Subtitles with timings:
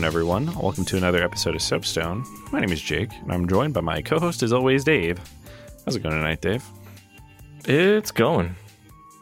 [0.00, 0.54] Going, everyone?
[0.58, 2.24] Welcome to another episode of Soapstone.
[2.52, 5.20] My name is Jake, and I'm joined by my co-host, as always, Dave.
[5.84, 6.64] How's it going tonight, Dave?
[7.66, 8.56] It's going.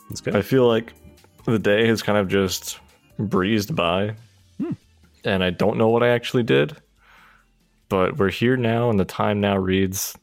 [0.09, 0.37] It's good.
[0.37, 0.93] I feel like
[1.47, 2.79] the day has kind of just
[3.19, 4.15] breezed by,
[5.25, 6.77] and I don't know what I actually did.
[7.89, 10.17] But we're here now, and the time now reads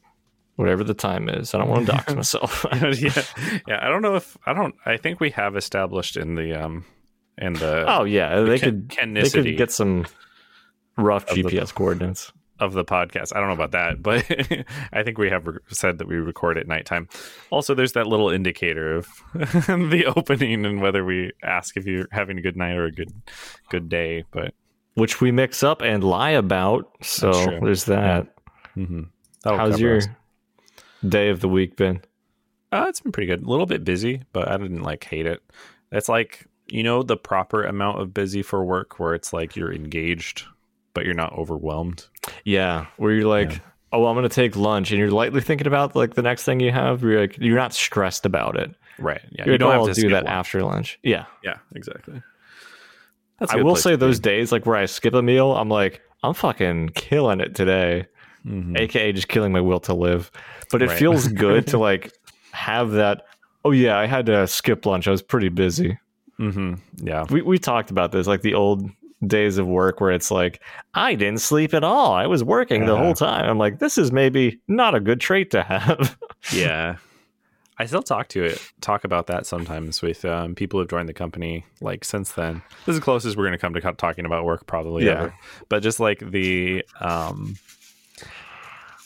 [0.54, 1.52] whatever the time is.
[1.52, 2.64] I don't want to dox myself.
[2.72, 3.22] yeah,
[3.68, 3.78] yeah.
[3.82, 4.74] I don't know if I don't.
[4.86, 6.86] I think we have established in the um
[7.36, 10.06] in the oh yeah, they Ken- could they could get some
[10.96, 12.32] rough the- GPS coordinates.
[12.58, 13.36] of the podcast.
[13.36, 14.24] I don't know about that, but
[14.92, 17.06] I think we have re- said that we record at nighttime.
[17.50, 22.38] Also, there's that little indicator of the opening and whether we ask if you're having
[22.38, 23.12] a good night or a good
[23.68, 24.24] good day.
[24.30, 24.54] But
[24.94, 26.90] Which we mix up and lie about.
[27.02, 27.30] So
[27.62, 28.34] there's that.
[28.76, 29.02] mm-hmm.
[29.44, 30.08] How's your us.
[31.06, 32.00] day of the week been?
[32.72, 33.42] Uh, it's been pretty good.
[33.42, 35.42] A little bit busy, but I didn't like hate it.
[35.92, 39.72] It's like you know the proper amount of busy for work, where it's like you're
[39.72, 40.42] engaged,
[40.96, 42.06] but you're not overwhelmed.
[42.44, 43.58] Yeah, where you're like, Yeah.
[43.92, 46.72] oh, I'm gonna take lunch, and you're lightly thinking about like the next thing you
[46.72, 47.02] have.
[47.02, 48.74] You're like, you're not stressed about it.
[48.98, 49.20] Right?
[49.30, 49.44] Yeah.
[49.44, 50.28] You're you don't have "Oh, to do that lunch.
[50.34, 50.98] after lunch.
[51.02, 51.58] Yeah, Yeah.
[51.74, 52.22] Exactly.
[53.38, 54.00] That's a I good will say to be.
[54.06, 58.06] those days like where I skip a meal, I'm like, I'm fucking killing it today,
[58.46, 58.78] Mhm.
[58.80, 60.30] aka just killing my will to live.
[60.72, 60.98] But it Right.
[60.98, 62.10] feels good to like
[62.52, 63.22] have that.
[63.64, 65.06] Oh yeah, I had to skip lunch.
[65.06, 65.98] I was pretty busy.
[66.40, 66.78] Mhm.
[66.96, 67.24] Yeah.
[67.30, 68.88] We we talked about this, like the old
[69.24, 70.60] days of work where it's like
[70.94, 72.12] I didn't sleep at all.
[72.12, 73.02] I was working the Uh-huh.
[73.02, 73.48] whole time.
[73.48, 76.16] I'm like, this is maybe not a good trait to have.
[76.52, 76.96] yeah
[77.78, 81.12] i still talk to it talk about that sometimes with um, people who've joined the
[81.12, 84.44] company like since then this is the closest we're going to come to talking about
[84.46, 85.12] work probably Yeah.
[85.12, 85.34] ever
[85.68, 87.56] but just like the um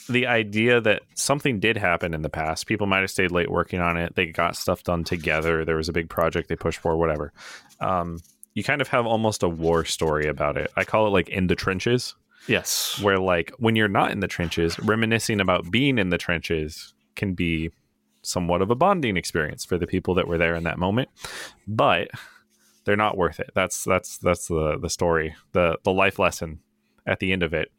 [0.08, 3.80] the idea that something did happen in the past people might have stayed late working
[3.80, 6.96] on it they got stuff done together there was a big project they pushed for
[6.96, 7.32] whatever
[7.80, 8.18] um
[8.54, 10.70] you kind of have almost a war story about it.
[10.76, 12.14] I call it like in the trenches.
[12.48, 12.98] Yes.
[13.02, 17.34] where like when you're not in the trenches reminiscing about being in the trenches can
[17.34, 17.70] be
[18.22, 21.10] somewhat of a bonding experience for the people that were there in that moment
[21.68, 22.08] but
[22.84, 23.50] they're not worth it.
[23.54, 26.60] That's that's that's the the story the the life lesson
[27.06, 27.70] at the end of it.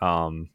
[0.00, 0.48] Um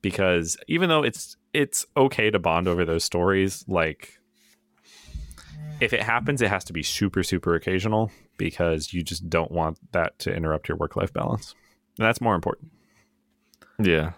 [0.00, 4.18] because even though it's it's okay to bond over those stories like
[5.80, 9.78] if it happens it has to be super super occasional because you just don't want
[9.92, 11.54] that to interrupt your work life balance
[11.98, 12.70] and that's more important
[13.78, 14.12] Yeah.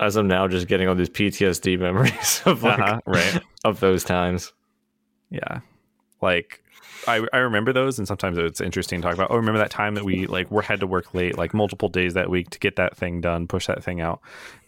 [0.00, 3.40] As I'm now just getting all these PTSD memories of like, Uh-huh, right.
[3.64, 4.52] of those times.
[5.30, 5.60] Yeah.
[6.20, 6.62] Like
[7.06, 9.94] I I remember those and sometimes it's interesting to talk about, oh remember that time
[9.96, 12.76] that we like we had to work late like multiple days that week to get
[12.76, 14.20] that thing done, push that thing out.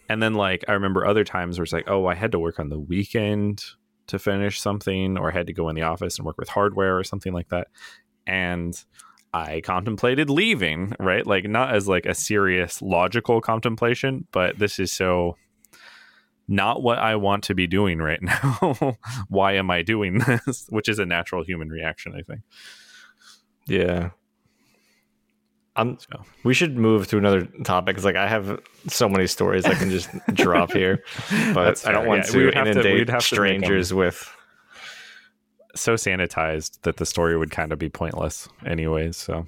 [0.09, 2.59] And then like I remember other times where it's like, oh I had to work
[2.59, 3.63] on the weekend
[4.07, 7.03] to finish something or had to go in the office and work with hardware or
[7.03, 7.67] something like that.
[8.27, 8.81] And
[9.33, 11.25] I contemplated leaving, right?
[11.25, 15.35] Like not as like a serious logical contemplation, but this is so
[16.47, 18.97] not what I want to be doing right now.
[19.27, 20.67] Why am I doing this?
[20.69, 22.41] Which is a natural human reaction, I think.
[23.67, 24.11] Yeah.
[25.77, 26.23] I'm, So.
[26.43, 29.89] we should move to another topic because like I have so many stories I can
[29.89, 31.03] just drop here,
[31.53, 34.31] but I don't want Yeah, to would have to- inundate we'd have to strangers with.
[35.75, 39.17] So sanitized that the story would kind of be pointless, anyways.
[39.17, 39.45] So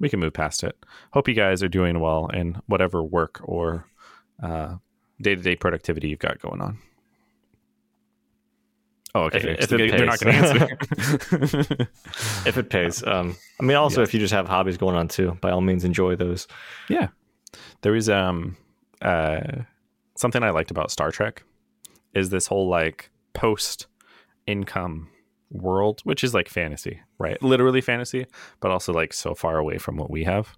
[0.00, 0.76] we can move past it.
[1.12, 3.86] Hope you guys are doing well in whatever work or
[4.42, 6.78] day to day productivity you've got going on.
[9.14, 9.38] Oh, okay.
[9.58, 10.78] If if it they're not going to
[11.40, 11.88] answer.
[12.46, 14.04] If it pays, um, I mean, also Yeah.
[14.04, 16.46] if you just have hobbies going on too, by all means enjoy those.
[16.88, 17.08] Yeah.
[17.82, 18.56] There was um
[19.02, 19.40] uh
[20.16, 21.42] something I liked about Star Trek
[22.14, 23.86] is this whole like post
[24.46, 25.08] income
[25.50, 27.42] world, which is like fantasy, right?
[27.42, 28.26] Literally fantasy,
[28.60, 30.56] but also like so far away from what we have.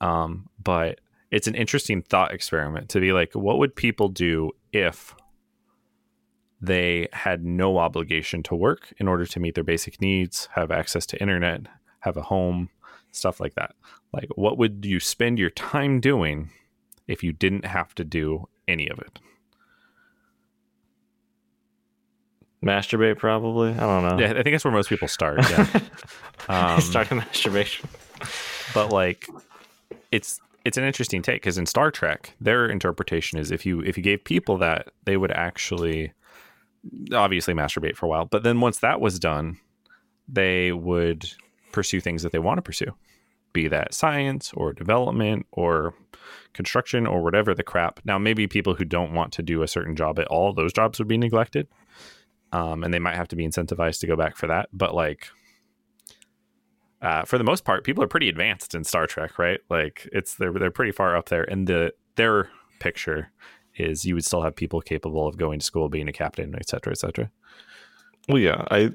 [0.00, 5.14] Um, but it's an interesting thought experiment to be like, what would people do if
[6.66, 11.06] they had no obligation to work in order to meet their basic needs, have access
[11.06, 11.62] to internet,
[12.00, 12.70] have a home,
[13.12, 13.74] stuff like that?
[14.12, 16.50] Like, what would you spend your time doing
[17.06, 19.18] if you didn't have to do any of it?
[22.64, 23.70] Masturbate, probably.
[23.72, 24.18] I don't know.
[24.18, 25.38] Yeah, I think that's where most people start.
[25.50, 25.66] Yeah.
[26.46, 27.88] Um, Starting masturbation.
[28.74, 29.26] but like
[30.12, 33.96] it's it's an interesting take because in Star Trek, their interpretation is if you if
[33.96, 36.12] you gave people that, they would actually
[37.12, 39.58] obviously masturbate for a while, but then once that was done,
[40.28, 41.30] they would
[41.72, 42.94] pursue things that they want to pursue,
[43.52, 45.94] be that science or development or
[46.52, 48.00] construction or whatever the crap.
[48.04, 50.98] Now, maybe people who don't want to do a certain job at all, those jobs
[50.98, 51.68] would be neglected,
[52.52, 54.68] um, and they might have to be incentivized to go back for that.
[54.72, 55.28] But like
[57.04, 59.60] uh, for the most part, people are pretty advanced in Star Trek, right?
[59.68, 62.48] Like it's they're they're pretty far up there, and the their
[62.80, 63.30] picture
[63.76, 66.68] is you would still have people capable of going to school, being a captain, et
[66.68, 67.30] cetera, et cetera.
[68.28, 68.90] Well, yeah, I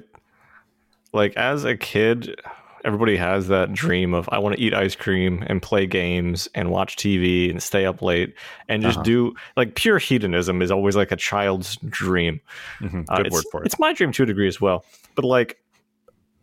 [1.12, 2.40] like as a kid,
[2.84, 6.70] everybody has that dream of I want to eat ice cream and play games and
[6.70, 8.34] watch TV and stay up late
[8.68, 9.04] and just Uh-huh.
[9.04, 12.40] do like pure hedonism is always like a child's dream.
[12.80, 13.66] Mhm, Uh, Good it's, word for it.
[13.66, 14.84] It's my dream to a degree as well.
[15.14, 15.58] But like,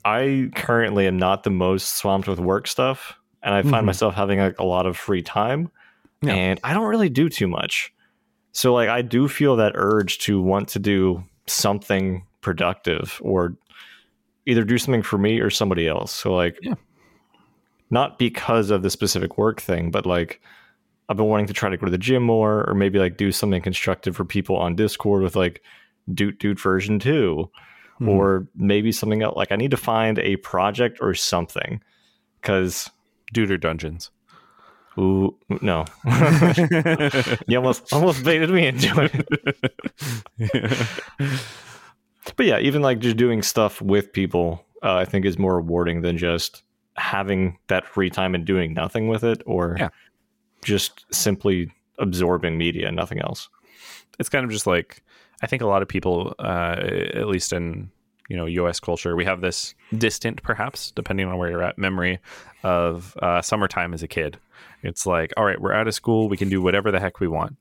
[0.06, 3.88] I currently am not the most swamped with work stuff, and I find Mhm.
[3.88, 5.72] myself having like a lot of free time,
[6.22, 6.34] Yeah.
[6.34, 7.92] and I don't really do too much.
[8.58, 13.56] So like, I do feel that urge to want to do something productive or
[14.48, 16.12] either do something for me or somebody else.
[16.12, 16.74] So like, Yeah.
[17.92, 20.42] not because of the specific work thing, but like.
[21.10, 23.32] I've been wanting to try to go to the gym more, or maybe like do
[23.32, 25.62] something constructive for people on Discord with like
[26.14, 27.50] Dude Dude version 2
[28.02, 28.08] Mhm.
[28.10, 29.38] or maybe something else.
[29.38, 31.80] Like I need to find a project or something
[32.42, 32.90] because
[33.34, 34.12] Duder Dungeons.
[34.98, 35.86] Ooh no,
[37.48, 39.10] you almost almost baited me into
[40.40, 40.52] it.
[42.36, 46.02] But yeah, even like just doing stuff with people, uh, I think is more rewarding
[46.02, 46.62] than just
[46.98, 49.90] having that free time and doing nothing with it, or Yeah.
[50.64, 53.50] just simply absorbing media and nothing else.
[54.20, 55.04] it's kind of just like
[55.42, 56.76] I think a lot of people, uh,
[57.14, 57.90] at least in
[58.30, 58.80] you know U.S.
[58.82, 62.20] culture, we have this distant, perhaps depending on where you're at, memory
[62.64, 64.38] of uh, summertime as a kid.
[64.88, 67.28] It's like, all right, we're out of school, we can do whatever the heck we
[67.28, 67.58] want,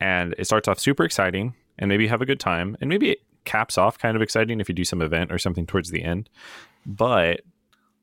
[0.00, 3.10] and it starts off super exciting, and maybe you have a good time, and maybe
[3.10, 6.02] it caps off kind of exciting if you do some event or something towards the
[6.02, 6.30] end,
[6.86, 7.42] but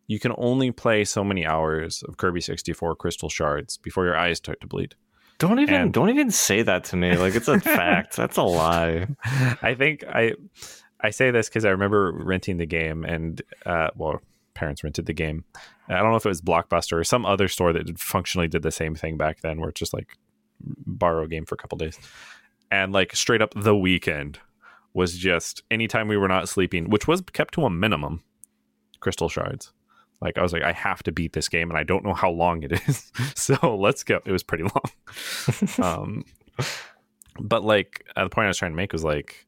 [0.08, 4.38] you can only play so many hours of Kirby 64 Crystal Shards before your eyes
[4.38, 4.94] start to bleed.
[5.40, 7.16] Don't even And- don't even say that to me.
[7.18, 8.16] Like it's a fact.
[8.16, 9.08] That's a lie.
[9.64, 10.34] I think I
[11.00, 14.22] I say this because I remember renting the game and uh, well,
[14.54, 15.44] parents rented the game.
[15.88, 18.72] I don't know if it was Blockbuster or some other store that functionally did the
[18.72, 20.18] same thing back then, where it's just like
[20.60, 21.98] borrow a game for a couple days,
[22.70, 24.40] and like straight up the weekend
[24.94, 28.24] was just anytime we were not sleeping, which was kept to a minimum.
[29.00, 29.72] Crystal shards.
[30.22, 32.30] Like I was like, I have to beat this game, and I don't know how
[32.30, 33.12] long it is.
[33.36, 34.22] so let's go.
[34.26, 34.64] It was pretty
[35.80, 35.84] long.
[35.96, 36.26] um,
[37.40, 39.48] but like uh, the point I was trying to make was like,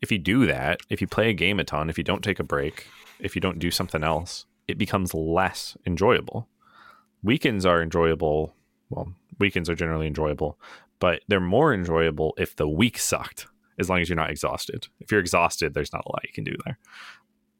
[0.00, 2.38] if you do that, if you play a game a ton, if you don't take
[2.38, 2.86] a break,
[3.18, 6.48] if you don't do something else, it becomes less enjoyable.
[7.22, 8.54] Weekends are enjoyable.
[8.88, 10.58] Well, weekends are generally enjoyable,
[10.98, 13.46] but they're more enjoyable if the week sucked,
[13.78, 14.88] as long as you're not exhausted.
[15.00, 16.78] If you're exhausted, there's not a lot you can do there.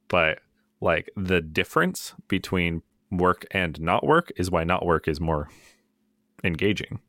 [0.08, 0.40] But
[0.80, 5.48] like the difference between work and not work is why not work is more
[6.42, 7.00] engaging.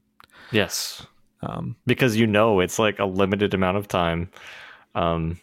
[0.52, 1.06] Yes.
[1.42, 4.30] Um, because you know it's like a limited amount of time
[4.96, 5.40] um,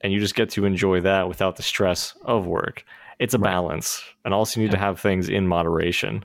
[0.00, 2.84] and you just get to enjoy that without the stress of work.
[3.18, 3.50] It's a Right.
[3.50, 6.24] balance and also you need to have things in moderation.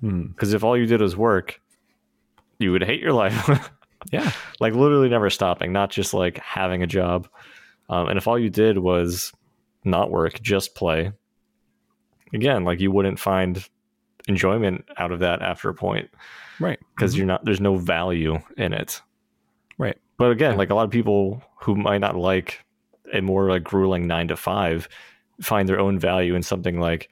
[0.00, 1.60] Hmm, because if all you did was work
[2.58, 3.70] you would hate your life.
[4.12, 7.28] Yeah, like literally never stopping not just like having a job.
[7.88, 9.32] Um, and if all you did was
[9.84, 11.12] not work just play
[12.32, 13.68] again like you wouldn't find
[14.28, 16.10] enjoyment out of that after a point.
[16.60, 16.78] Right.
[16.94, 19.00] because you're not there's no value in it.
[20.16, 22.64] But again like a lot of people who might not like
[23.12, 24.88] a more like grueling nine to five
[25.40, 27.08] find their own value in something like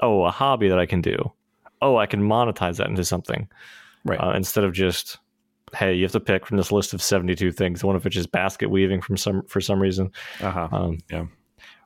[0.00, 1.16] oh a hobby that i can do
[1.82, 3.48] oh i can monetize that into something
[4.04, 4.18] Right.
[4.18, 5.18] uh, instead of just
[5.74, 8.26] hey you have to pick from this list of 72 things one of which is
[8.26, 10.68] basket weaving from some for some reason Uh huh.
[10.72, 11.26] um, Yeah.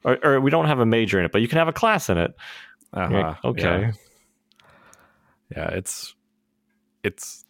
[0.04, 2.09] or, or we don't have a major in it but you can have a class
[2.09, 2.35] in it
[2.92, 3.12] Uh-huh.
[3.12, 3.92] Like, okay Yeah.
[5.56, 6.14] yeah, it's
[7.02, 7.44] it's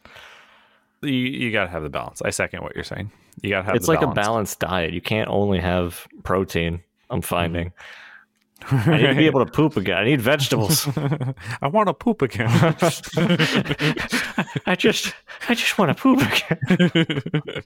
[1.05, 2.23] you, you gotta have the balance.
[2.23, 3.11] I second what you're saying.
[3.43, 4.19] You gotta have it's like balance.
[4.19, 7.27] a balanced diet you can't only have protein i'm Mm-hmm.
[7.27, 7.73] finding
[8.71, 9.99] I need to be able to poop again.
[9.99, 10.89] I need vegetables.
[11.61, 12.49] I want to poop again.
[14.67, 15.13] I just,
[15.51, 17.63] I just want to poop again.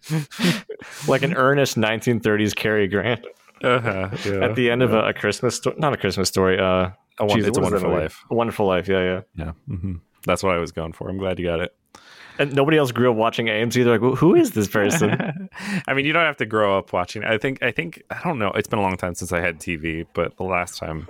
[1.07, 3.25] like an earnest 1930s Cary Grant
[3.63, 4.45] uh-huh, yeah.
[4.45, 5.77] at the end of a, a Christmas story.
[5.79, 6.59] Not a Christmas story.
[6.59, 6.91] Uh,
[7.21, 8.03] A Won- geez, It's a what is that Wonderful?
[8.05, 8.25] Life.
[8.31, 8.89] A Wonderful Life.
[8.89, 9.21] Yeah, yeah.
[9.37, 11.09] yeah, hmm that's what I was going for.
[11.09, 11.75] I'm glad you got it.
[12.39, 13.73] And nobody else grew up watching AMC.
[13.73, 15.49] They're like, well, who is this person?
[15.89, 17.25] I mean, you don't have to grow up watching.
[17.25, 17.63] I think.
[17.63, 18.03] I think.
[18.11, 18.51] I don't know.
[18.53, 21.09] It's been a long time since I had TV, but the last time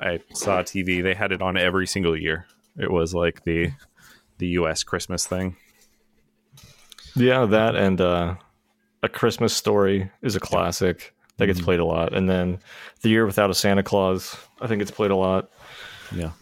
[0.00, 2.46] I saw TV, they had it on every single year.
[2.78, 3.72] It was like the
[4.38, 4.82] the U.S.
[4.82, 5.56] Christmas thing.
[7.14, 8.34] yeah, that and uh,
[9.02, 12.14] a Christmas story is a classic that gets played a lot.
[12.14, 12.58] And then
[13.02, 15.50] The Year Without a Santa Claus, I think it's played a lot.
[16.14, 16.32] Yeah.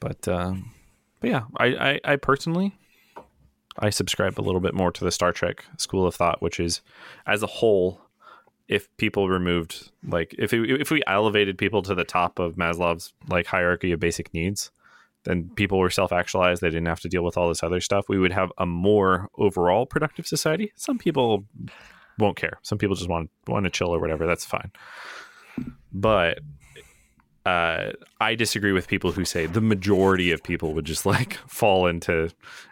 [0.00, 0.72] But um,
[1.22, 2.74] but yeah, I, I I personally
[3.78, 6.82] I subscribe a little bit more to the Star Trek school of thought, which is
[7.26, 8.02] as a whole,
[8.68, 13.14] if people removed like if it, if we elevated people to the top of Maslow's
[13.28, 14.70] like hierarchy of basic needs,
[15.24, 16.60] then people were self-actualized.
[16.60, 18.08] They didn't have to deal with all this other stuff.
[18.08, 20.72] We would have a more overall productive society.
[20.76, 21.44] Some people
[22.18, 22.58] won't care.
[22.62, 24.26] Some people just want want to chill or whatever.
[24.26, 24.72] That's fine.
[25.92, 26.40] But
[27.44, 31.86] uh, I disagree with people who say the majority of people would just like fall
[31.86, 32.30] into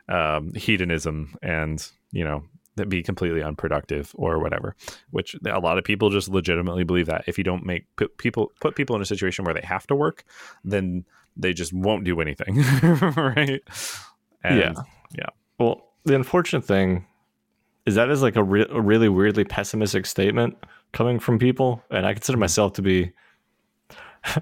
[0.09, 2.45] um, hedonism and you know
[2.77, 4.77] that be completely unproductive or whatever.
[5.11, 8.53] Which a lot of people just legitimately believe that if you don't make put people
[8.61, 10.25] put people in a situation where they have to work,
[10.65, 11.05] then
[11.37, 12.57] they just won't do anything,
[13.17, 13.63] right?
[14.43, 14.73] And, yeah,
[15.13, 15.29] yeah.
[15.59, 17.07] Well, the unfortunate thing
[17.87, 20.57] is that is like a, re- a really weirdly pessimistic statement
[20.93, 23.13] coming from people, and I consider myself to be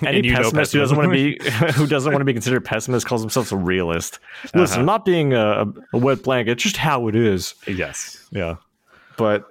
[0.06, 1.38] any pessimist who doesn't want to be
[1.74, 4.18] who doesn't want to be considered pessimist calls themselves a realist.
[4.54, 4.80] Listen, uh-huh.
[4.80, 7.54] I'm not being a, a wet blanket; it's just how it is.
[7.66, 8.56] Yes, yeah,
[9.16, 9.46] but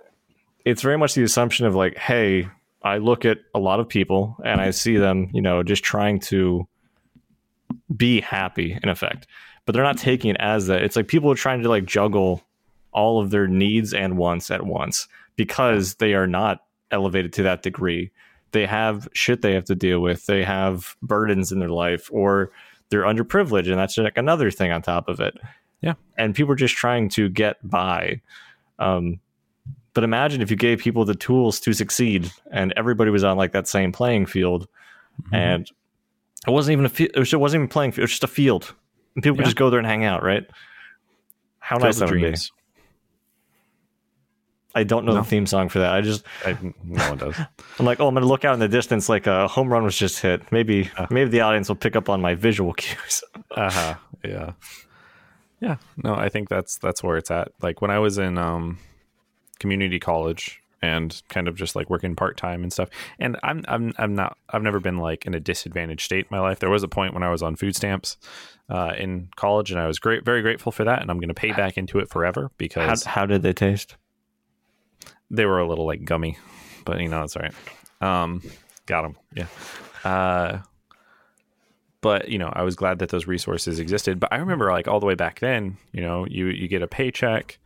[0.65, 2.49] it's very much the assumption of like, hey,
[2.81, 6.19] I look at a lot of people and I see them, you know, just trying
[6.21, 6.67] to
[7.95, 9.27] be happy in effect,
[9.65, 10.83] but they're not taking it as that.
[10.83, 12.43] It's like people are trying to like juggle
[12.91, 17.63] all of their needs and wants at once because they are not elevated to that
[17.63, 18.11] degree
[18.51, 20.25] they have shit they have to deal with.
[20.25, 22.51] They have burdens in their life, or
[22.89, 25.37] they're underprivileged, and that's like another thing on top of it.
[25.81, 28.21] Yeah, and people are just trying to get by.
[28.79, 29.19] Um,
[29.93, 33.51] but imagine if you gave people the tools to succeed, and everybody was on like
[33.51, 34.67] that same playing field,
[35.21, 35.35] mm-hmm.
[35.35, 35.71] and
[36.47, 37.11] it wasn't even a field.
[37.15, 37.99] It wasn't even playing field.
[37.99, 38.73] It was just a field,
[39.15, 39.41] and people yeah.
[39.41, 40.23] could just go there and hang out.
[40.23, 40.45] Right?
[41.59, 42.35] How nice that would be.
[44.77, 45.21] I don't know no.
[45.21, 45.91] the theme song for that.
[45.91, 47.35] I just I, no one does.
[47.79, 49.97] I'm like, oh, I'm gonna look out in the distance, like a home run was
[49.97, 50.51] just hit.
[50.51, 53.23] Maybe uh, maybe the audience will pick up on my visual cues.
[53.51, 53.95] uh huh.
[54.23, 54.51] Yeah.
[55.59, 55.77] Yeah.
[56.03, 57.51] No, I think that's that's where it's at.
[57.61, 58.77] Like when I was in um,
[59.59, 62.89] community college and kind of just like working part time and stuff.
[63.17, 66.39] And I'm I'm I'm not I've never been like in a disadvantaged state in my
[66.39, 66.59] life.
[66.59, 68.17] There was a point when I was on food stamps
[68.69, 71.01] uh, in college, and I was great, very grateful for that.
[71.01, 73.95] And I'm going to pay back into it forever because how, how did they taste?
[75.29, 76.37] They were a little like gummy,
[76.85, 77.53] but you know it's all right.
[78.01, 78.41] Um,
[78.85, 79.17] got them.
[79.33, 79.47] Yeah.
[80.03, 80.59] Uh,
[82.01, 84.19] but you know, I was glad that those resources existed.
[84.19, 86.87] But I remember like all the way back then, you know, you you get a
[86.87, 87.59] paycheck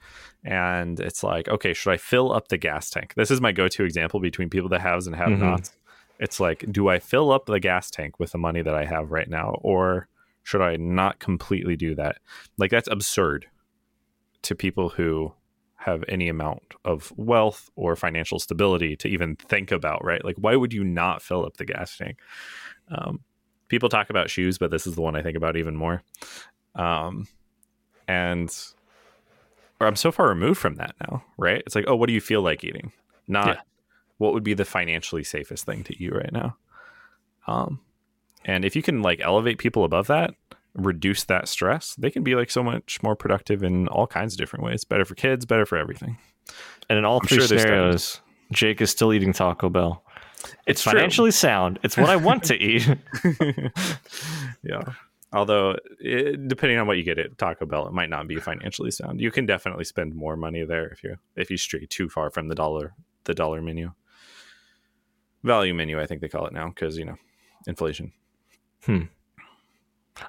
[0.44, 3.14] and it's like, okay, should I fill up the gas tank?
[3.16, 5.44] This is my go-to example between people that haves and have mm-hmm.
[5.44, 5.78] nots.
[6.20, 9.12] It's like, do I fill up the gas tank with the money that I have
[9.12, 10.08] right now, or
[10.44, 12.18] should I not completely do that?
[12.58, 13.48] Like that's absurd
[14.44, 15.34] to people who
[15.82, 20.24] have any amount of wealth or financial stability to even think about, right?
[20.24, 22.20] Like, why would you not fill up the gas tank?
[22.90, 23.22] Um,
[23.68, 26.04] people talk about shoes, but this is the one I think about even more.
[26.76, 27.28] Um,
[28.08, 28.56] and
[29.80, 31.64] or I'm so far removed from that now, right?
[31.66, 32.92] It's like, oh, what do you feel like eating?
[33.28, 33.62] Not yeah.
[34.20, 36.58] what would be the financially safest thing to eat right now.
[37.48, 37.80] Um,
[38.46, 40.36] and if you can like elevate people above that,
[40.74, 44.38] reduce that stress, they can be like so much more productive in all kinds of
[44.38, 44.84] different ways.
[44.84, 46.18] Better for kids, better for everything.
[46.90, 50.04] And in all I'm three sure scenarios, Jake is still eating Taco Bell.
[50.44, 51.80] It's, it's financially sound.
[51.84, 52.88] It's what I want to eat.
[54.64, 54.82] yeah.
[55.34, 58.92] Although, it, depending on what you get at Taco Bell, it might not be financially
[58.92, 59.22] sound.
[59.22, 62.50] You can definitely spend more money there if you if you stray too far from
[62.50, 63.92] the dollar the dollar menu,
[65.44, 66.02] value menu.
[66.02, 67.16] I think they call it now because you know
[67.66, 68.12] inflation.
[68.84, 69.04] Hmm.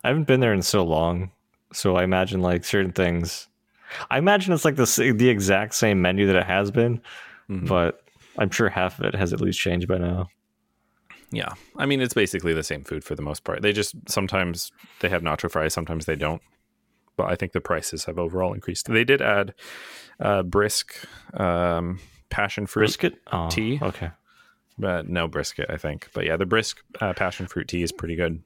[0.04, 1.30] I haven't been there in so long,
[1.72, 3.48] so I imagine like certain things.
[4.10, 7.00] I imagine it's like the the exact same menu that it has been,
[7.48, 7.66] mm-hmm.
[7.66, 8.02] but
[8.38, 10.28] I'm sure half of it has at least changed by now.
[11.30, 13.62] Yeah, I mean it's basically the same food for the most part.
[13.62, 14.70] They just sometimes
[15.00, 16.42] they have nacho fries, sometimes they don't.
[17.16, 18.86] But I think the prices have overall increased.
[18.86, 19.54] They did add
[20.18, 20.94] uh, brisk
[21.34, 23.78] um, passion fruit brisket oh, tea.
[23.82, 24.10] Okay,
[24.78, 26.08] but no brisket, I think.
[26.14, 28.42] But yeah, the brisk uh, passion fruit tea is pretty good.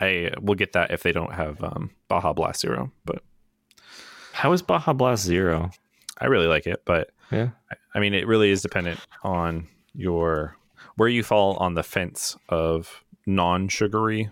[0.00, 2.90] I will get that if they don't have um, Baja Blast Zero.
[3.04, 3.22] But
[4.32, 5.70] how is Baja Blast Zero?
[6.18, 7.50] I really like it, but yeah,
[7.94, 10.56] I mean, it really is dependent on your
[10.96, 14.30] where you fall on the fence of non-sugary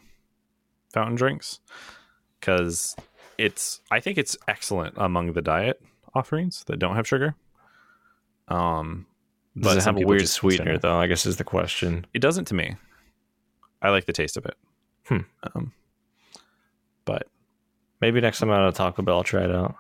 [0.92, 1.60] fountain drinks
[2.38, 2.94] because
[3.38, 5.80] it's I think it's excellent among the diet
[6.14, 7.34] offerings that don't have sugar.
[8.48, 9.06] Um,
[9.58, 10.96] does it have a weird sweetener though?
[10.96, 12.06] I guess is the question.
[12.14, 12.76] It doesn't to me.
[13.80, 14.54] I like the taste of it.
[15.04, 15.18] Hmm.
[15.42, 15.72] Um,
[17.04, 17.26] but
[18.00, 19.76] maybe next time I'm at a Taco Bell, I'll try it out.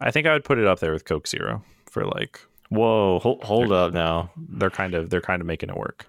[0.00, 2.40] I think I would put it up there with Coke Zero for like.
[2.70, 4.30] Whoa, hold, hold up now.
[4.36, 6.06] They're kind of they're kind of making it work.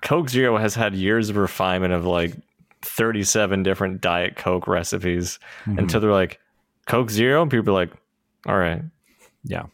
[0.00, 2.34] Coke Zero has had years of refinement of like
[2.82, 5.78] 37 different Diet Coke recipes mm-hmm.
[5.78, 6.40] until they're like
[6.86, 7.92] Coke Zero, and people are like,
[8.46, 8.82] all right,
[9.44, 9.66] yeah.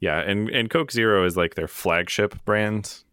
[0.00, 3.03] Yeah, and and Coke Zero is like their flagship brand.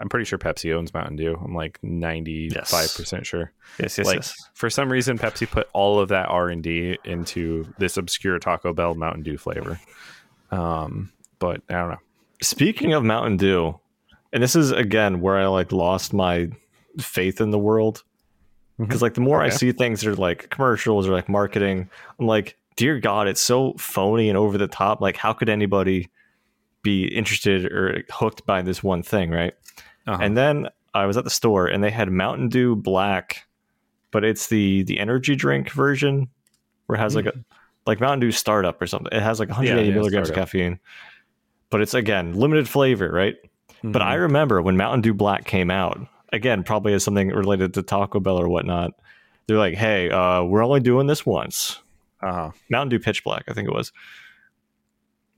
[0.00, 1.38] I'm pretty sure Pepsi owns Mountain Dew.
[1.44, 3.52] I'm like 95% sure.
[3.78, 4.34] Yes, yes, like yes.
[4.54, 9.22] for some reason Pepsi put all of that R&D into this obscure Taco Bell Mountain
[9.22, 9.78] Dew flavor.
[10.50, 11.98] Um, but I don't know.
[12.42, 13.78] Speaking of Mountain Dew,
[14.32, 16.48] and this is again where I like lost my
[16.98, 18.02] faith in the world
[18.78, 22.26] because like the more I see things that are like commercials or like marketing, I'm
[22.26, 25.00] like, dear God, it's so phony and over the top.
[25.00, 26.08] Like, how could anybody
[26.82, 29.54] be interested or hooked by this one thing, right?
[30.06, 30.22] Uh-huh.
[30.22, 33.46] And then I was at the store and they had Mountain Dew Black,
[34.10, 36.28] but it's the the energy drink version
[36.86, 37.32] where it has like a
[37.86, 39.12] like Mountain Dew Startup or something.
[39.12, 39.86] It has like 180 Hmm.
[39.86, 40.78] Yeah, yeah, milligrams of caffeine,
[41.70, 43.36] but it's again limited flavor, right?
[43.82, 44.06] But Mhm.
[44.06, 45.98] I remember when Mountain Dew Black came out,
[46.32, 48.92] again, probably as something related to Taco Bell or whatnot.
[49.46, 51.80] They're like, "Hey, uh, we're only doing this once."
[52.22, 52.50] uh-huh.
[52.68, 53.92] Mountain Dew Pitch Black, I think it was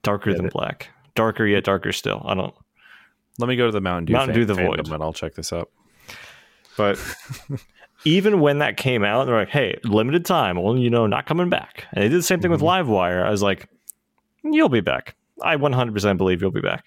[0.03, 2.23] darker Yeah, than black, darker yet darker still.
[2.25, 2.55] I don't.
[3.39, 4.89] Let me go to the Mountain Dew Mountain fan- Dew the Void.
[4.93, 5.71] and I'll check this up.
[6.77, 6.99] But
[8.05, 11.49] even when that came out, they're like, "Hey, limited time, well, you know, not coming
[11.49, 12.87] back." And they did the same thing with Mhm.
[12.87, 13.25] Livewire.
[13.25, 13.69] I was like,
[14.45, 15.15] "You'll be back.
[15.43, 16.85] I 100% believe you'll be back.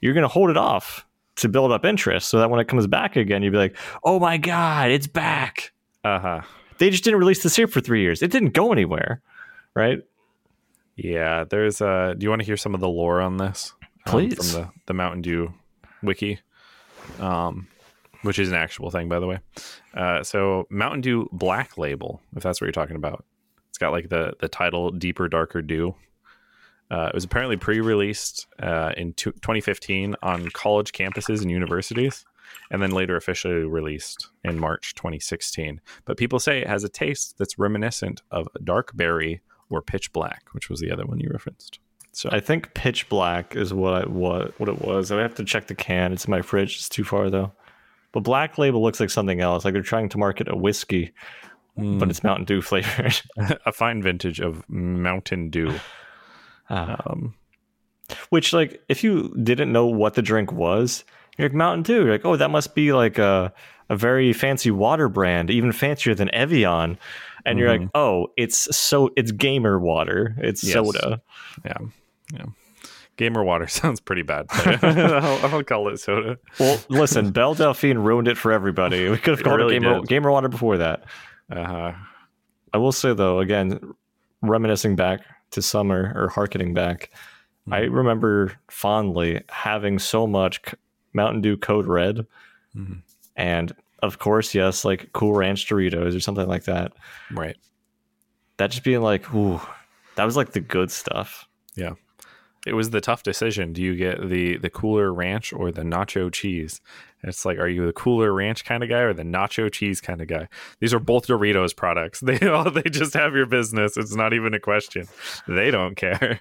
[0.00, 2.86] You're going to hold it off to build up interest, so that when it comes
[2.86, 5.72] back again, you'd be like, "Oh my god, it's back!"
[6.04, 6.42] Uh-huh.
[6.78, 8.20] They just didn't release the syrup for three years.
[8.22, 9.22] It didn't go anywhere,
[9.74, 10.00] right?
[10.96, 13.72] Yeah, there's uh do you want to hear some of the lore on this?
[14.06, 14.34] Um, Please.
[14.52, 15.54] from the, the Mountain Dew
[16.04, 16.38] wiki.
[17.18, 17.68] Um
[18.22, 19.38] which is an actual thing by the way.
[19.94, 23.24] Uh so Mountain Dew Black Label, if that's what you're talking about.
[23.68, 25.94] It's got like the the title Deeper Darker Dew.
[26.90, 32.24] Uh, it was apparently pre-released uh, in two- 2015 on college campuses and universities,
[32.70, 35.80] and then later officially released in March 2016.
[36.04, 40.44] But people say it has a taste that's reminiscent of dark berry or pitch black,
[40.52, 41.80] which was the other one you referenced.
[42.14, 45.10] So I think pitch black is what I, what what it was.
[45.12, 46.12] I have to check the can.
[46.12, 46.76] It's in my fridge.
[46.76, 47.52] It's too far though.
[48.12, 49.64] But black label looks like something else.
[49.64, 51.12] Like they're trying to market a whiskey,
[51.76, 51.98] Mm.
[51.98, 53.20] but it's Mountain Dew flavored.
[53.66, 55.74] a fine vintage of Mountain Dew.
[56.70, 57.02] Ah.
[57.06, 57.34] Um,
[58.30, 61.02] Which, like, if you didn't know what the drink was,
[61.36, 62.04] you're like Mountain Dew.
[62.04, 63.52] You're like, oh, that must be like a
[63.90, 66.96] a very fancy water brand, even fancier than Evian.
[67.44, 70.36] And you're like, oh, it's so it's gamer water.
[70.38, 70.74] It's Yes.
[70.74, 71.20] soda.
[71.64, 71.78] yeah,
[72.32, 72.46] yeah.
[73.16, 74.46] Gamer water sounds pretty bad.
[74.50, 76.38] I'll, I'll call it soda.
[76.58, 79.08] Well, listen, Belle Delphine ruined it for everybody.
[79.08, 81.04] We could have It called really it gamer, gamer water before that.
[81.50, 81.92] Uh-huh.
[82.72, 83.94] I will say though, again,
[84.42, 85.20] reminiscing back
[85.52, 87.10] to summer or harkening back,
[87.70, 90.60] I remember fondly having so much
[91.14, 92.26] Mountain Dew Code Red,
[92.76, 93.02] Mhm.
[93.36, 96.92] and of course, yes, like Cool Ranch Doritos or something like that.
[97.30, 97.56] Right.
[98.58, 99.60] That just being like, ooh,
[100.16, 101.48] that was like the good stuff.
[102.66, 103.72] It was the tough decision.
[103.72, 106.80] Do you get the the cooler ranch or the nacho cheese?
[107.22, 110.20] It's like, are you the cooler ranch kind of guy or the nacho cheese kind
[110.20, 110.48] of guy?
[110.80, 112.20] These are both Doritos products.
[112.24, 113.96] They all they just have your business.
[113.96, 115.06] It's not even a question.
[115.46, 116.40] They don't care.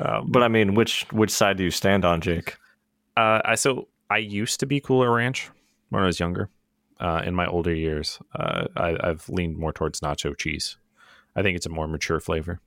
[0.00, 2.56] Um, But I mean, which which side do you stand on, Jake?
[3.16, 5.50] Uh, I so I used to be Cooler Ranch
[5.90, 6.50] when I was younger.
[7.00, 10.76] Uh, in my older years, uh, I, I've leaned more towards nacho cheese.
[11.34, 12.60] I think it's a more mature flavor.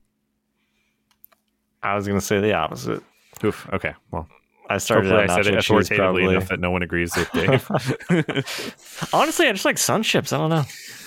[1.82, 3.02] I was gonna say the opposite.
[3.44, 3.68] Oof.
[3.72, 3.94] Okay.
[4.10, 4.26] Well,
[4.68, 6.24] I started I said it authoritatively probably.
[6.36, 7.66] enough that no one agrees with Dave.
[9.12, 10.32] Honestly, I just like sun chips.
[10.32, 10.64] I don't know.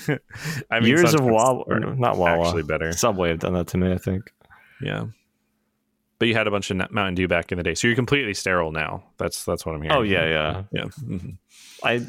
[0.72, 1.66] I mean, Years of Wawa,
[1.98, 2.92] not Wawa, actually better.
[2.94, 3.92] Subway have done that to me.
[3.92, 4.32] I think.
[4.82, 5.06] Yeah.
[6.20, 8.34] But you had a bunch of Mountain Dew back in the day, so you're completely
[8.34, 9.04] sterile now.
[9.18, 9.98] That's that's what I'm hearing.
[9.98, 10.64] Oh yeah, yeah.
[10.72, 10.84] yeah.
[11.04, 11.38] Mhm.
[11.84, 12.06] I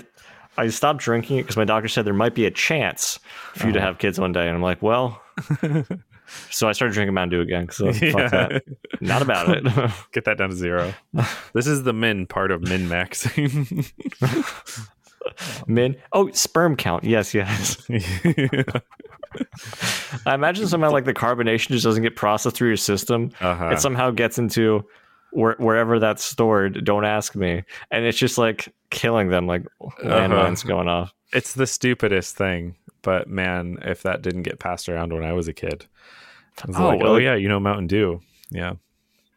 [0.57, 3.19] I stopped drinking it because my doctor said there might be a chance
[3.55, 3.89] for you to Uh-huh.
[3.89, 5.21] have kids one day, and I'm like, well.
[6.51, 7.69] So I started drinking Mountain Dew again.
[7.71, 8.29] So Yeah.
[8.29, 8.63] that.
[9.01, 9.65] Not about it.
[10.13, 10.93] Get that down to zero.
[11.55, 13.91] this is the min part of min maxing.
[15.69, 15.97] Min.
[16.13, 17.05] Oh, sperm count.
[17.05, 17.81] Yes, yes.
[20.27, 23.31] I imagine somehow like the carbonation just doesn't get processed through your system.
[23.41, 23.69] uh-huh.
[23.71, 24.85] It somehow gets into
[25.31, 26.85] where, wherever that's stored.
[26.85, 27.63] Don't ask me.
[27.91, 30.55] And it's just like killing them, like Uh-huh.
[30.67, 31.13] going off.
[31.33, 35.49] It's the stupidest thing, but man, if that didn't get passed around when I was
[35.49, 35.87] a kid,
[36.67, 38.21] was Oh, like, well, oh yeah, you know Mountain Dew.
[38.51, 38.75] Yeah.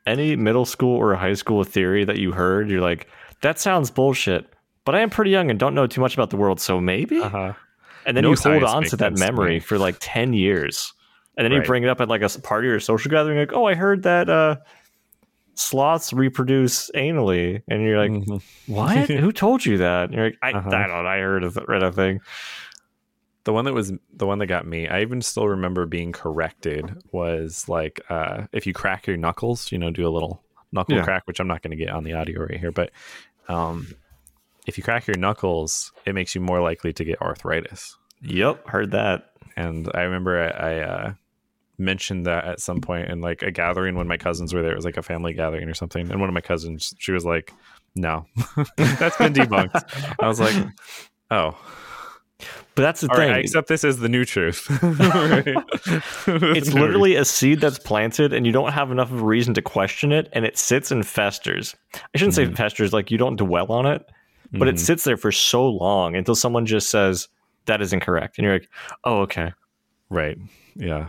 [0.05, 3.07] Any middle school or high school theory that you heard, you're like,
[3.41, 4.45] that sounds bullshit.
[4.85, 7.19] But I am pretty young and don't know too much about the world, so maybe.
[7.19, 7.53] Uh-huh.
[8.05, 9.59] And then No you hold on to that memory me.
[9.59, 10.93] for like 10 years.
[11.37, 11.61] And then Right.
[11.61, 13.73] you bring it up at like a party or a social gathering, like, oh, I
[13.73, 14.57] heard that uh,
[15.55, 17.61] sloths reproduce anally.
[17.67, 18.41] And you're like, Mhm.
[18.67, 19.09] what?
[19.09, 20.05] Who told you that?
[20.05, 20.69] And you're like, I, Uh-huh.
[20.69, 21.09] I don't know.
[21.09, 22.19] I heard of read a thing.
[23.45, 26.95] The one that was the one that got me, I even still remember being corrected
[27.11, 31.03] was like uh if you crack your knuckles, you know, do a little knuckle Yeah.
[31.03, 32.91] crack, which I'm not going to get on the audio right here, but
[33.47, 33.87] um,
[34.67, 37.95] if you crack your knuckles, it makes you more likely to get arthritis.
[38.21, 39.29] Yep, heard that.
[39.55, 41.13] And I remember I, I uh,
[41.77, 44.71] mentioned that at some point in like a gathering when my cousins were there.
[44.71, 46.09] It was like a family gathering or something.
[46.11, 47.53] And one of my cousins, she was like,
[47.95, 48.25] "No,
[48.77, 49.83] that's been debunked."
[50.19, 50.55] I was like,
[51.29, 51.55] "Oh,
[52.39, 53.29] But that's the all thing.
[53.29, 54.67] right, I accept this as the new truth."
[56.27, 59.61] it's literally a seed that's planted and you don't have enough of a reason to
[59.61, 61.75] question it and it sits and festers.
[61.93, 64.05] I shouldn't say festers like you don't dwell on it,
[64.51, 64.79] but it Mhm.
[64.79, 67.27] sits there for so long until someone just says
[67.65, 68.69] that is incorrect and you're like,
[69.03, 69.53] "Oh, okay."
[70.09, 70.37] Right.
[70.75, 71.07] Yeah.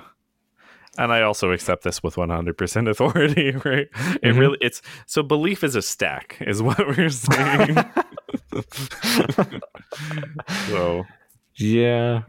[0.98, 3.88] And I also accept this with 100% authority, right?
[4.22, 4.38] It Mhm.
[4.38, 7.76] really it's so belief is a stack is what we're saying.
[10.68, 11.04] so,
[11.56, 12.22] Yeah.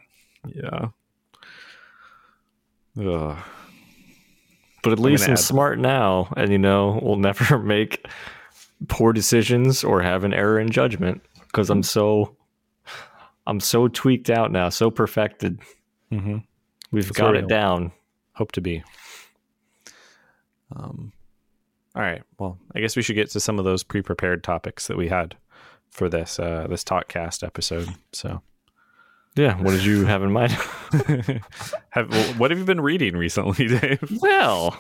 [0.48, 0.88] yeah.
[3.00, 3.38] Ugh.
[4.84, 8.08] But at least I'm add- smart now and you know, we'll never make
[8.88, 12.36] poor decisions or have an error in judgment because I'm so
[13.46, 15.60] I'm so tweaked out now, so perfected.
[16.12, 16.44] Mhm.
[16.92, 17.92] We've That's got it down.
[18.38, 18.84] Hope to be.
[20.76, 21.12] Um
[21.96, 22.22] all right.
[22.38, 25.36] Well, I guess we should get to some of those pre-prepared topics that we had
[25.90, 27.90] for this uh this talkcast episode.
[28.14, 28.42] So,
[29.36, 30.52] Yeah, what did you have in mind?
[31.90, 34.20] have well, what have you been reading recently, Dave?
[34.22, 34.78] Well,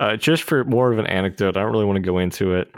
[0.00, 2.74] uh, just for more of an anecdote, I don't really want to go into it,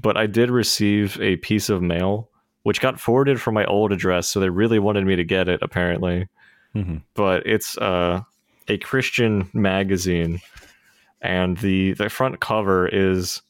[0.00, 2.30] but I did receive a piece of mail
[2.62, 5.60] which got forwarded from my old address, so they really wanted me to get it,
[5.60, 6.26] apparently.
[6.74, 7.02] Mhm.
[7.12, 8.22] But it's uh,
[8.68, 10.40] a Christian magazine,
[11.20, 13.42] and the the front cover is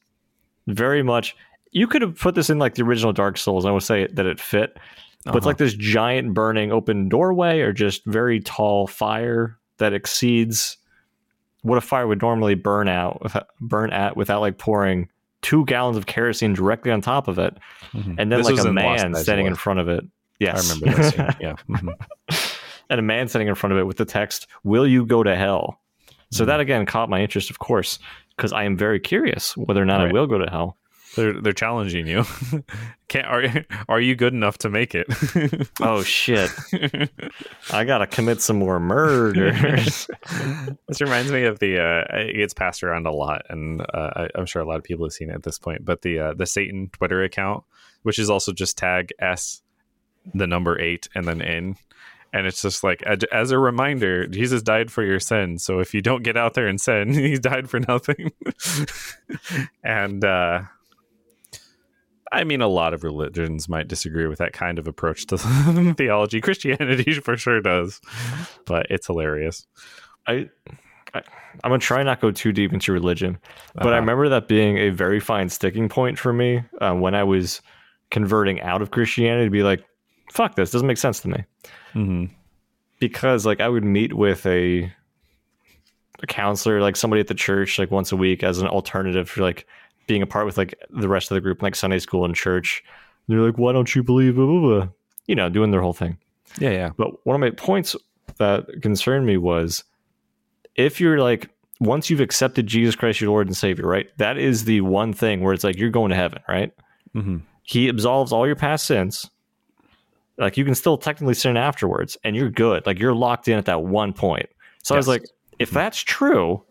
[0.66, 1.36] very much.
[1.72, 3.64] You could have put this in like the original Dark Souls.
[3.66, 4.74] I would say that it fit,
[5.24, 5.46] but it's Uh-huh.
[5.50, 10.76] like this giant burning open doorway or just very tall fire that exceeds
[11.62, 13.22] what a fire would normally burn out
[13.60, 15.08] burn at without like pouring
[15.42, 17.56] two gallons of kerosene directly on top of it
[17.92, 18.16] Mhm.
[18.18, 20.04] and then This like a man standing in front of it
[20.38, 21.14] yes I remember this.
[21.18, 21.30] Yeah.
[21.40, 21.54] yeah.
[21.68, 22.53] Mhm.
[22.90, 25.34] And a man sitting in front of it with the text will you go to
[25.36, 25.80] hell
[26.30, 26.46] so Mhm.
[26.48, 27.98] that again caught my interest of course
[28.36, 30.76] because i am very curious whether or not i will go to hell
[31.16, 32.24] They're they're challenging you.
[33.08, 35.06] Can't are are you good enough to make it?
[35.80, 36.50] oh shit
[37.70, 40.08] i gotta commit some more murders
[40.88, 44.28] this reminds me of the uh, it gets passed around a lot, and uh, I,
[44.34, 45.84] I'm sure a lot of people have seen it at this point.
[45.84, 47.62] But the uh, the Satan Twitter account,
[48.02, 49.62] which is also just tag s
[50.34, 51.76] the number eight and then n.
[52.34, 55.62] And it's just like as, a reminder, Jesus died for your sins.
[55.62, 58.32] So if you don't get out there and sin, he died for nothing.
[59.84, 60.62] and uh,
[62.32, 65.38] I mean, a lot of religions might disagree with that kind of approach to
[65.96, 66.40] theology.
[66.40, 68.00] Christianity for sure does,
[68.66, 69.64] but it's hilarious.
[70.26, 70.48] I,
[71.14, 71.22] I
[71.62, 73.38] I'm gonna try not go too deep into religion,
[73.74, 74.00] but I Uh-huh.
[74.00, 77.62] remember that being a very fine sticking point for me uh, when I was
[78.10, 79.84] converting out of Christianity to be like,
[80.34, 81.44] "Fuck this, doesn't make sense to me."
[81.94, 82.30] Mhm.
[83.00, 84.92] Because like I would meet with a
[86.22, 89.42] a counselor, like somebody at the church, like once a week as an alternative for
[89.42, 89.66] like
[90.06, 92.82] being apart with like the rest of the group, like Sunday school and church.
[93.26, 94.88] And they're like, "Why don't you believe?" Blah, blah, blah.
[95.26, 96.18] You know, doing their whole thing.
[96.60, 96.90] Yeah, yeah.
[96.96, 97.96] But one of my points
[98.38, 99.82] that concerned me was
[100.76, 104.06] if you're like, once you've accepted Jesus Christ, your Lord and Savior, right?
[104.18, 106.72] That is the one thing where it's like you're going to heaven, right?
[107.12, 109.28] hmm He absolves all your past sins.
[110.38, 112.84] Like you can still technically sin afterwards and you're good.
[112.86, 114.48] Like you're locked in at that one point.
[114.82, 115.24] So I was like,
[115.58, 116.62] if that's true,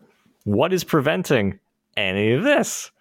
[0.43, 1.59] what is preventing
[1.95, 2.91] any of this?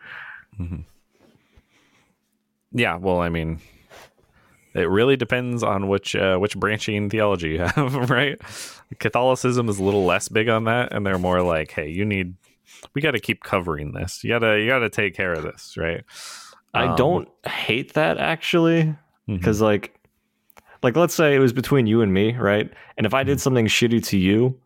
[2.72, 3.60] Yeah, well, I mean,
[4.74, 8.40] it really depends on which uh, which branching theology you have, right?
[8.98, 12.34] Catholicism is a little less big on that, and they're more like, "Hey, you need,
[12.94, 14.22] we got to keep covering this.
[14.24, 16.04] You gotta, you gotta take care of this, right?"
[16.72, 18.94] I Um, don't hate that actually.
[19.26, 19.94] because like
[20.82, 23.66] like let's say it was between you and me right and if i did something
[23.66, 24.58] shitty to you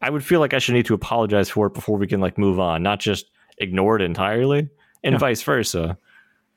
[0.00, 2.38] i would feel like i should need to apologize for it before we can like
[2.38, 3.26] move on not just
[3.58, 4.68] ignore it entirely
[5.04, 5.18] and Yeah.
[5.18, 5.96] vice versa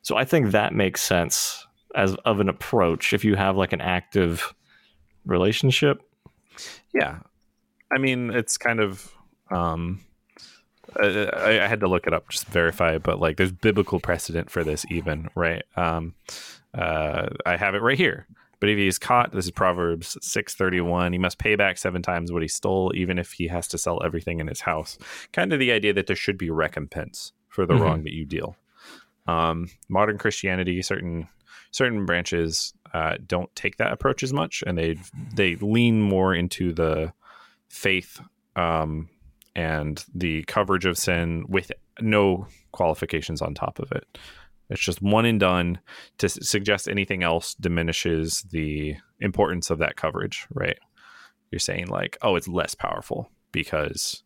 [0.02, 3.82] so i think that makes sense as of an approach if you have like an
[3.82, 4.54] active
[5.26, 6.02] relationship
[6.94, 7.20] Yeah,
[7.92, 9.12] I mean, it's kind of.
[9.52, 10.00] Um,
[10.98, 14.00] I, I I had to look it up just to verify, but like, there's biblical
[14.00, 15.64] precedent for this, even right.
[15.76, 16.14] Um,
[16.74, 18.28] uh, I have it right here.
[18.60, 21.14] But if he is caught, this is Proverbs six thirty one.
[21.14, 24.02] He must pay back seven times what he stole, even if he has to sell
[24.04, 24.98] everything in his house.
[25.34, 27.82] Kind of the idea that there should be recompense for the Mhm.
[27.82, 28.56] wrong that you deal.
[29.28, 31.28] Um, modern Christianity, certain
[31.72, 34.98] certain branches uh, don't take that approach as much, and they
[35.34, 37.12] they lean more into the
[37.68, 38.22] faith
[38.56, 39.10] um,
[39.56, 44.18] and the coverage of sin with no qualifications on top of it.
[44.70, 45.80] It's just one and done.
[46.20, 50.78] To suggest anything else diminishes the importance of that coverage, right?
[51.52, 54.24] You're saying like, oh, it's less powerful because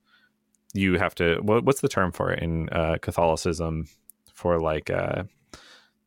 [0.73, 1.39] you have to.
[1.41, 3.87] What, what's the term for it in uh, Catholicism?
[4.33, 5.23] For like, uh,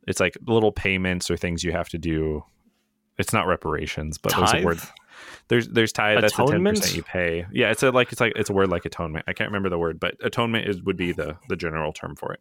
[0.07, 2.42] it's like little payments or things you have to do.
[3.18, 4.81] It's not reparations, but there's a word.
[5.49, 6.23] There's there's tithe.
[6.23, 7.47] That's the ten percent you pay.
[7.53, 9.27] Yeah, it's a like it's like it's a word like atonement.
[9.29, 12.33] I can't remember the word, but atonement is would be the the general term for
[12.33, 12.40] it.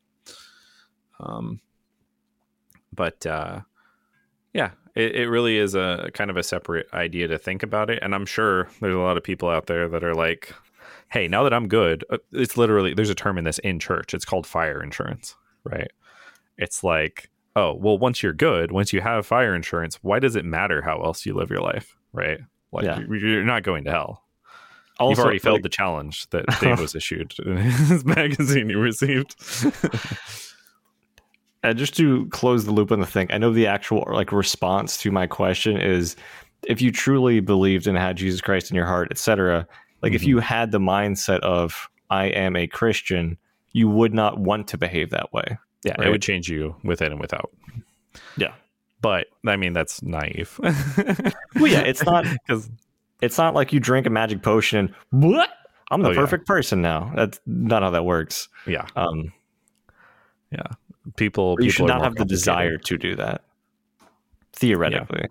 [1.19, 1.59] Um,
[2.93, 3.61] but uh,
[4.53, 7.99] yeah, it, it really is a kind of a separate idea to think about it,
[8.01, 10.53] and I'm sure there's a lot of people out there that are like,
[11.09, 14.13] "Hey, now that I'm good, uh, it's literally there's a term in this in church.
[14.13, 15.91] It's called fire insurance, right?
[16.57, 20.45] It's like." Oh well, once you're good, once you have fire insurance, why does it
[20.45, 22.39] matter how else you live your life, right?
[22.71, 22.99] Like Yeah.
[22.99, 24.23] you're, you're not going to hell.
[24.97, 28.75] Also, You've already failed like, the challenge that Dave was issued in his magazine he
[28.75, 29.35] received.
[31.63, 34.97] And just to close the loop on the thing, I know the actual like response
[34.97, 36.15] to my question is
[36.67, 39.67] if you truly believed and had Jesus Christ in your heart, etc.
[40.01, 40.27] Like if Mhm.
[40.27, 43.37] you had the mindset of I am a Christian,
[43.73, 45.57] you would not want to behave that way.
[45.83, 47.49] yeah, it would change you within and without.
[48.37, 48.53] Yeah.
[49.01, 50.59] But I mean, that's naive.
[51.55, 52.69] Well, yeah, it's not because
[53.21, 55.49] it's not like you drink a magic potion and what?
[55.91, 56.19] I'm the Oh, yeah.
[56.19, 57.11] perfect person now.
[57.15, 58.47] That's not how that works.
[58.67, 59.31] yeah, Um,
[61.15, 63.43] people you people should not have the desire to do that.
[64.53, 65.27] Theoretically.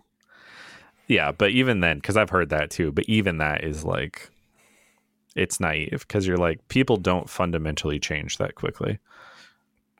[1.06, 2.92] Yeah, but even then, because I've heard that too.
[2.92, 4.30] But even that is like,
[5.34, 8.98] it's naive because you're like people don't fundamentally change that quickly,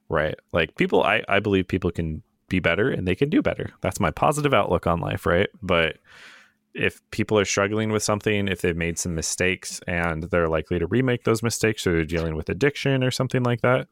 [0.09, 0.35] right?
[0.53, 3.71] Like people, I I believe people can be better and they can do better.
[3.81, 5.49] That's my positive outlook on life, right?
[5.63, 5.97] But
[6.75, 10.87] if people are struggling with something, if they've made some mistakes and they're likely to
[10.87, 13.89] remake those mistakes, or they're dealing with addiction or something like that,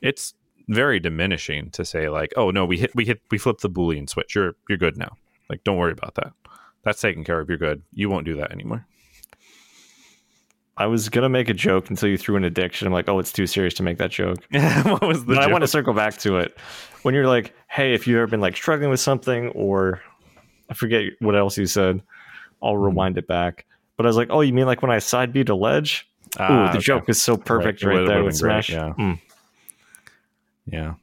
[0.00, 0.34] it's
[0.68, 4.08] very diminishing to say like, oh no, we hit we hit we flipped the boolean
[4.08, 4.34] switch.
[4.34, 5.16] You're you're good now.
[5.48, 6.32] Like don't worry about that.
[6.84, 7.48] That's taken care of.
[7.48, 7.82] You're good.
[7.92, 8.86] You won't do that anymore.
[10.78, 12.86] I was gonna make a joke until you threw an addiction.
[12.86, 14.38] I'm like, oh, it's too serious to make that joke.
[14.50, 16.58] what was the But I want to circle back to it.
[17.02, 20.02] When you're like, hey, if you've ever been like struggling with something, or
[20.68, 22.02] I forget what else you said,
[22.62, 22.84] I'll Hmm.
[22.84, 23.64] rewind it back.
[23.96, 26.06] But I was like, oh, you mean like when I side beat a ledge?
[26.38, 26.84] Ooh, Ah, the okay.
[26.84, 28.70] joke is so perfect It right, there with great, Smash.
[28.70, 28.92] yeah.
[28.98, 29.18] Mm,
[30.66, 30.94] Yeah.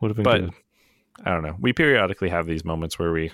[0.00, 0.52] would have been But- good.
[1.24, 1.56] I don't know.
[1.60, 3.30] We periodically have these moments where we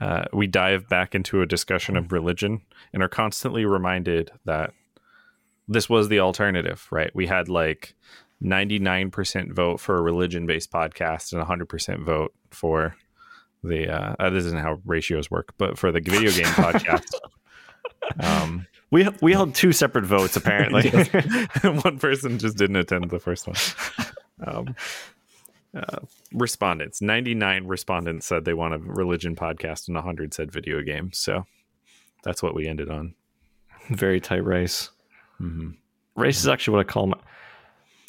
[0.00, 2.62] uh, we dive back into a discussion of religion
[2.92, 4.72] and are constantly reminded that
[5.68, 7.14] this was the alternative, right?
[7.14, 7.94] We had like
[8.42, 12.96] 99% vote for a religion based podcast and 100% vote for
[13.62, 17.14] the uh, uh, this isn't how ratios work, but for the video game podcast.
[18.20, 20.90] Um, We we held two separate votes apparently.
[21.62, 23.56] one person just didn't attend the first one.
[24.44, 24.74] Um,
[25.76, 25.98] uh,
[26.32, 31.18] respondents 99 respondents said they want a religion podcast and 100 said video games.
[31.18, 31.44] So
[32.22, 33.14] that's what we ended on.
[33.90, 34.90] Very tight race.
[35.38, 35.70] hmm
[36.16, 37.18] Race is actually what I call my.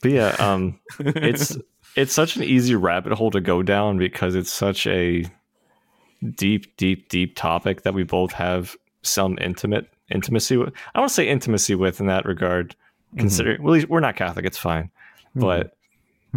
[0.03, 1.57] But yeah, um, it's
[1.95, 5.25] it's such an easy rabbit hole to go down because it's such a
[6.35, 10.73] deep, deep, deep topic that we both have some intimate intimacy with.
[10.93, 12.75] I want to say intimacy with in that regard.
[13.17, 14.91] Considering, well, we're not Catholic, it's fine,
[15.35, 15.71] but Oof.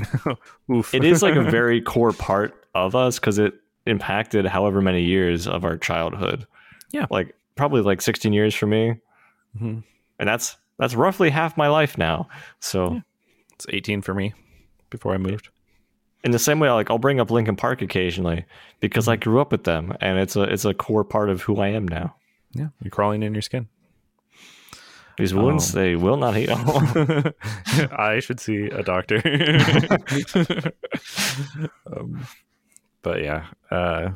[0.93, 3.55] it is like a very core part of us because it
[3.87, 6.47] impacted however many years of our childhood.
[6.93, 7.07] Yeah.
[7.11, 8.95] like probably like 16 years for me,
[9.61, 9.83] Mhm.
[10.19, 12.29] and that's that's roughly half my life now.
[12.61, 12.93] So.
[12.95, 13.01] Yeah.
[13.55, 14.35] It's 18 for me
[14.89, 15.49] before I moved.
[16.23, 18.45] in the same way like I'll bring up Linkin Park occasionally
[18.79, 21.57] because I grew up with them and it's a it's a core part of who
[21.59, 22.15] I am now.
[22.53, 22.69] Yeah.
[22.81, 23.67] You're crawling in your skin.
[25.19, 25.79] These wounds Oh.
[25.81, 26.55] they will not heal.
[27.93, 29.17] I should see a doctor.
[31.87, 32.27] um,
[33.03, 34.11] but yeah, uh,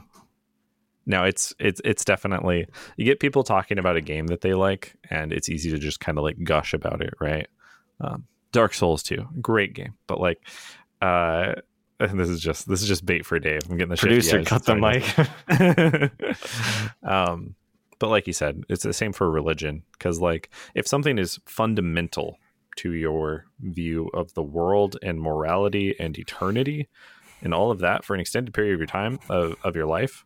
[1.07, 4.95] no, it's it's it's definitely you get people talking about a game that they like,
[5.11, 7.49] and it's easy to just kind of like gush about it, right?
[8.01, 10.39] Um, Dark Souls 2, great game, but like,
[11.01, 11.55] uh,
[11.99, 13.61] this is just this is just bait for Dave.
[13.69, 15.05] I'm getting the Producer cut the mic.
[17.03, 17.55] um,
[18.03, 22.37] but like you said, it's the same for religion because like if something is fundamental
[22.79, 26.89] to your view of the world and morality and eternity
[27.43, 30.25] and all of that for an extended period of your time of, of your life,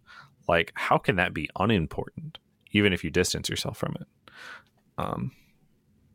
[0.49, 2.39] like how can that be unimportant
[2.73, 4.07] even if you distance yourself from it?
[4.97, 5.33] Um,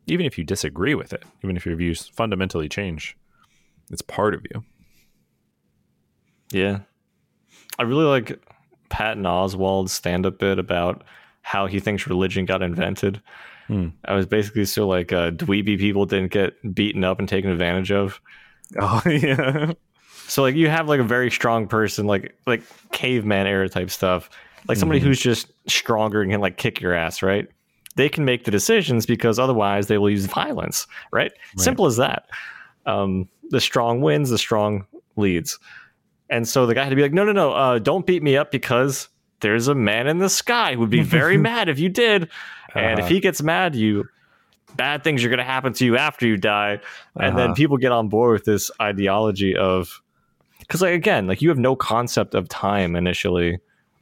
[0.08, 3.16] even if you disagree with it, even if your views fundamentally change,
[3.88, 4.64] it's part of you.
[6.50, 6.80] yeah.
[7.78, 8.44] I really like
[8.88, 11.04] Patton Oswalt's stand up bit about
[11.42, 13.20] how he thinks religion got invented.
[13.68, 13.88] Hmm.
[14.04, 17.92] I was basically so like uh, dweeby people didn't get beaten up and taken advantage
[17.92, 18.20] of.
[18.80, 19.72] Oh yeah.
[20.28, 24.30] So like you have like a very strong person, like like caveman era type stuff,
[24.68, 25.04] like somebody Mhm.
[25.04, 27.46] who's just stronger and can like kick your ass, right?
[27.96, 31.32] They can make the decisions because otherwise they will use violence, right?
[31.56, 32.24] Simple as that.
[32.86, 35.58] Um, the strong wins, the strong leads,
[36.30, 38.34] and so the guy had to be like, no, no, no, uh, don't beat me
[38.36, 39.08] up because
[39.42, 42.30] there's a man in the sky who would be very mad if you did,
[42.74, 43.08] and if Uh-huh.
[43.14, 44.08] he gets mad, you
[44.76, 46.80] bad things are going to happen to you after you die
[47.20, 47.54] and then Uh-huh.
[47.54, 50.00] people get on board with this ideology of
[50.60, 53.58] because like again like you have no concept of time initially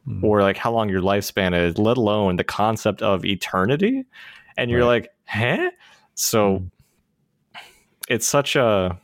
[0.07, 0.22] Mhm.
[0.22, 4.05] or like how long your lifespan is let alone the concept of eternity
[4.57, 5.03] and you're Right.
[5.03, 5.70] like huh
[6.14, 6.70] so Mhm.
[8.09, 8.96] it's such a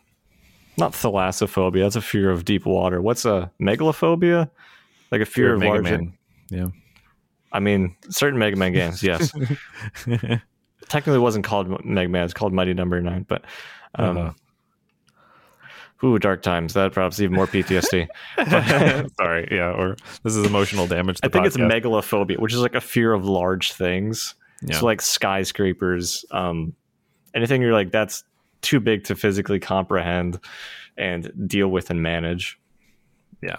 [0.78, 4.48] not thalassophobia that's a fear of deep water what's a megalophobia
[5.10, 5.84] like a fear, of large.
[6.50, 6.68] Yeah.
[7.52, 9.32] i mean certain mega man games yes
[10.88, 13.44] technically wasn't called mega man it's called mighty number nine but
[13.96, 14.32] um Uh-huh.
[16.04, 16.74] Ooh, dark times.
[16.74, 18.06] That perhaps even more PTSD.
[19.16, 19.48] Sorry.
[19.50, 19.72] Yeah.
[19.72, 21.18] Or this is emotional damage.
[21.22, 24.34] I think it's megalophobia, which is like a fear of large things.
[24.60, 24.76] Yeah.
[24.78, 26.74] So like skyscrapers, um,
[27.34, 28.24] anything you're like that's
[28.60, 30.38] too big to physically comprehend
[30.98, 32.58] and deal with and manage.
[33.42, 33.56] Yeah,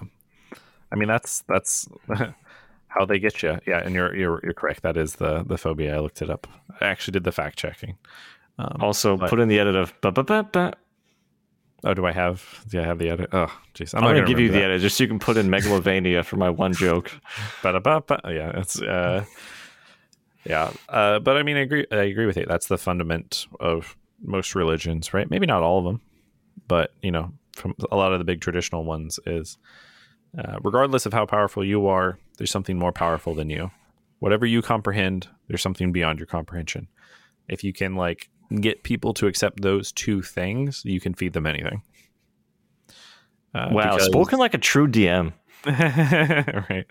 [0.91, 1.87] I mean, that's that's
[2.87, 3.59] how they get you.
[3.67, 4.81] Yeah, and you're you're you're correct.
[4.83, 5.95] That is the the phobia.
[5.95, 6.47] I looked it up.
[6.81, 7.97] I actually did the fact checking.
[8.59, 10.73] Um, Also, But- put in the edit of ba ba ba ba.
[11.83, 12.65] oh, do I have?
[12.69, 13.29] Do I have the edit?
[13.31, 13.93] Oh, jeez.
[13.93, 16.49] I'm, gonna, give you the edit just so you can put in megalovania for my
[16.49, 17.11] one joke.
[17.63, 18.21] Ba-da-ba-ba.
[18.25, 19.23] Yeah, it's uh,
[20.43, 20.71] yeah.
[20.89, 21.85] Uh, but I mean, I agree.
[21.91, 22.47] I agree with it.
[22.47, 25.29] That's the fundament of most religions, right?
[25.29, 26.01] Maybe not all of them,
[26.67, 29.57] but you know, from a lot of the big traditional ones, is
[30.37, 33.71] uh, regardless of how powerful you are, there's something more powerful than you.
[34.19, 36.87] Whatever you comprehend, there's something beyond your comprehension.
[37.47, 41.45] If you can like get people to accept those two things, you can feed them
[41.45, 41.81] anything.
[43.53, 45.33] Uh, Wow, because- spoken like a true DM.
[45.65, 46.85] right.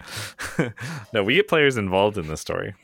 [1.12, 2.74] no, we get players involved in this story,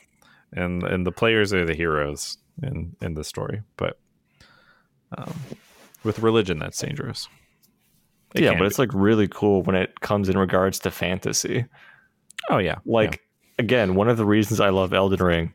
[0.53, 3.63] and and the players are the heroes in in the story.
[3.77, 3.99] But
[5.19, 5.35] um,
[6.05, 7.29] with religion, that's dangerous.
[8.35, 8.67] It yeah, but be.
[8.67, 11.67] it's like really cool when it comes in regards to fantasy.
[12.51, 13.21] oh yeah, Like
[13.59, 15.55] again, one of the reasons I love Elden Ring.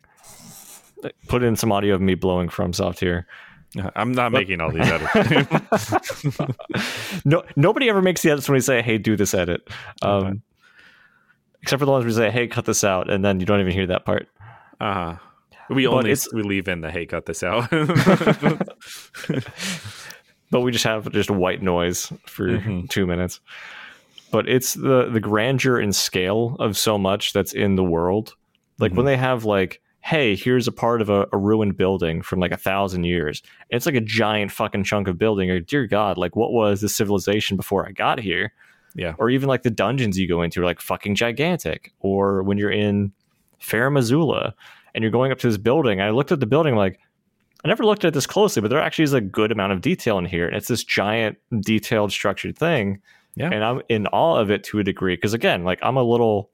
[1.27, 3.27] Put in some audio of me blowing from soft here.
[3.95, 5.93] I'm not making all these edits.
[7.25, 9.67] No, nobody ever makes the edits when we say, "Hey, do this edit,"
[10.01, 10.33] um, Okay.
[11.61, 13.73] except for the ones we say, "Hey, cut this out," and then you don't even
[13.73, 14.27] hear that part.
[14.79, 15.15] uh huh.
[15.69, 17.69] We But only we leave in the hey, cut this out.
[20.51, 22.89] But we just have just white noise for Mhm.
[22.89, 23.39] two minutes.
[24.31, 28.35] But it's the the grandeur and scale of so much that's in the world.
[28.79, 32.39] Like when they have like, "Hey, here's a part of a, a ruined building from
[32.39, 35.49] like a thousand years." It's like a giant fucking chunk of building.
[35.49, 38.53] Or dear God, like what was this civilization before I got here?
[38.95, 41.93] yeah, or even like the dungeons you go into are like fucking gigantic.
[41.99, 43.11] Or when you're in
[43.61, 44.53] Farum Azula
[44.95, 46.99] and you're going up to this building, I looked at the building like
[47.67, 50.17] I never looked at this closely, but there actually is a good amount of detail
[50.17, 53.01] in here, and it's this giant, detailed, structured thing.
[53.35, 53.49] Yeah.
[53.53, 56.49] and I'm in awe of it to a degree because again, like I'm a little,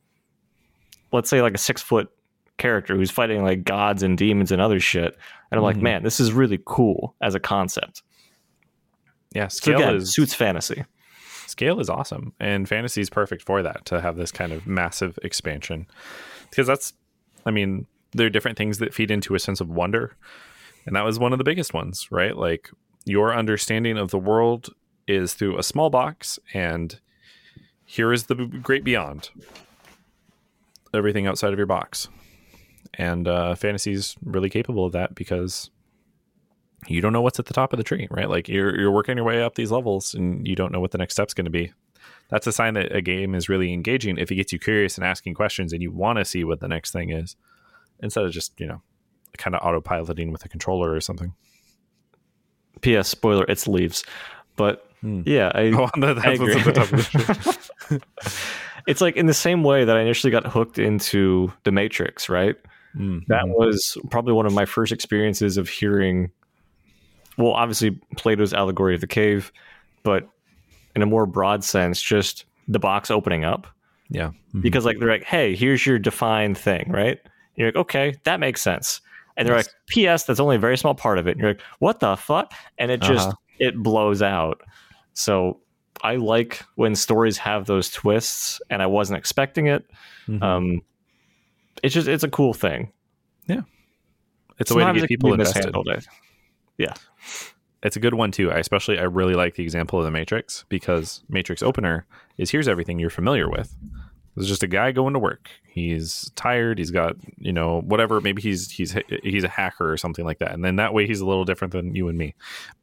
[1.13, 2.09] let's say like a six foot
[2.57, 5.15] character who's fighting like gods and demons and other shit,
[5.51, 5.81] and I'm like, Mhm.
[5.83, 8.01] man, this is really cool as a concept.
[9.33, 9.47] yeah.
[9.47, 10.83] So Scale again, is suits fantasy.
[11.47, 15.19] scale is awesome and fantasy is perfect for that to have this kind of massive
[15.23, 15.85] expansion
[16.49, 16.93] because that's
[17.45, 20.15] i mean there are different things that feed into a sense of wonder
[20.85, 22.69] and that was one of the biggest ones right like
[23.05, 24.69] your understanding of the world
[25.07, 26.99] is through a small box and
[27.85, 29.29] here is the great beyond
[30.93, 32.07] everything outside of your box
[32.93, 35.69] and uh fantasy's really capable of that because
[36.87, 38.29] you don't know what's at the top of the tree, right?
[38.29, 40.97] Like you're you're working your way up these levels and you don't know what the
[40.97, 41.71] next step's going to be.
[42.29, 45.05] That's a sign that a game is really engaging if it gets you curious and
[45.05, 47.35] asking questions and you want to see what the next thing is
[48.01, 48.81] instead of just, you know,
[49.37, 51.33] kind of autopiloting with a controller or something.
[52.81, 53.07] P.S.
[53.07, 54.03] Spoiler: It's leaves,
[54.55, 55.21] but Hmm.
[55.25, 58.01] yeah, I, Oh, that- that's what's at the the
[58.87, 62.55] it's like in the same way that I initially got hooked into The Matrix, right?
[62.95, 63.55] Mm, That mhm.
[63.57, 66.31] was probably one of my first experiences of hearing,
[67.37, 69.51] well, obviously Plato's allegory of the cave,
[70.03, 70.27] but
[70.95, 73.67] in a more broad sense, just the box opening up.
[74.09, 74.31] yeah.
[74.53, 74.61] Mhm.
[74.61, 77.17] Because, like, they're like, hey, here's your defined thing, right?
[77.23, 79.01] And you're like, okay, that makes sense.
[79.37, 81.31] And they're like, P.S., that's only a very small part of it.
[81.31, 82.53] And you're like, what the fuck?
[82.77, 83.37] And it just, Uh-huh.
[83.59, 84.61] it blows out.
[85.13, 85.59] So
[86.03, 89.85] I like when stories have those twists, and I wasn't expecting it.
[90.27, 90.41] Mhm.
[90.43, 90.81] Um,
[91.81, 92.91] it's just it's a cool thing.
[93.47, 93.61] Yeah,
[94.59, 95.59] it's a way to get people invested.
[95.59, 95.99] mishandled, I-
[96.77, 96.93] Yeah.
[97.83, 98.49] It's a good one too.
[98.51, 102.05] I especially I really like the example of the Matrix because Matrix opener
[102.37, 103.75] is here's everything you're familiar with.
[104.35, 105.49] There's just a guy going to work.
[105.67, 106.79] He's tired.
[106.79, 108.19] He's got you know whatever.
[108.21, 110.51] Maybe he's he's he's a hacker or something like that.
[110.51, 112.35] And then that way he's a little different than you and me.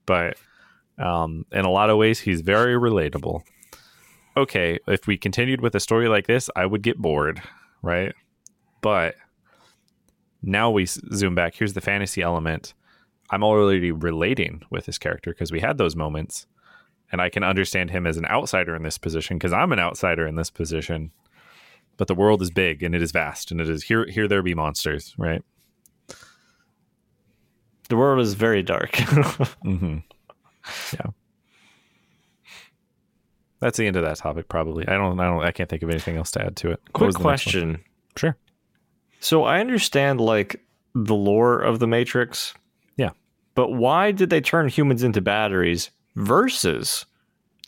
[0.06, 0.36] But
[0.98, 3.42] um, in a lot of ways, he's very relatable.
[4.36, 7.42] Okay, if we continued with a story like this, I would get bored,
[7.82, 8.14] right?
[8.80, 9.16] But
[10.42, 11.54] now we zoom back.
[11.54, 12.74] Here's the fantasy element.
[13.30, 16.46] I'm already relating with this character because we had those moments,
[17.12, 20.26] and I can understand him as an outsider in this position because I'm an outsider
[20.26, 21.12] in this position.
[22.00, 24.06] But the world is big and it is vast, and it is here.
[24.06, 25.44] Here there be monsters, right?
[27.90, 28.92] The world is very dark.
[29.66, 29.98] Mm-hmm.
[30.94, 31.10] Yeah.
[33.60, 34.48] That's the end of that topic.
[34.48, 34.88] Probably.
[34.88, 35.20] I don't.
[35.20, 35.42] I don't.
[35.44, 36.80] I can't think of anything else to add to it.
[36.86, 37.52] What Quick was the next one?
[37.52, 37.84] question.
[38.16, 38.36] Sure.
[39.20, 42.54] So I understand like the lore of the Matrix.
[42.96, 43.10] Yeah.
[43.54, 47.04] But why did they turn humans into batteries versus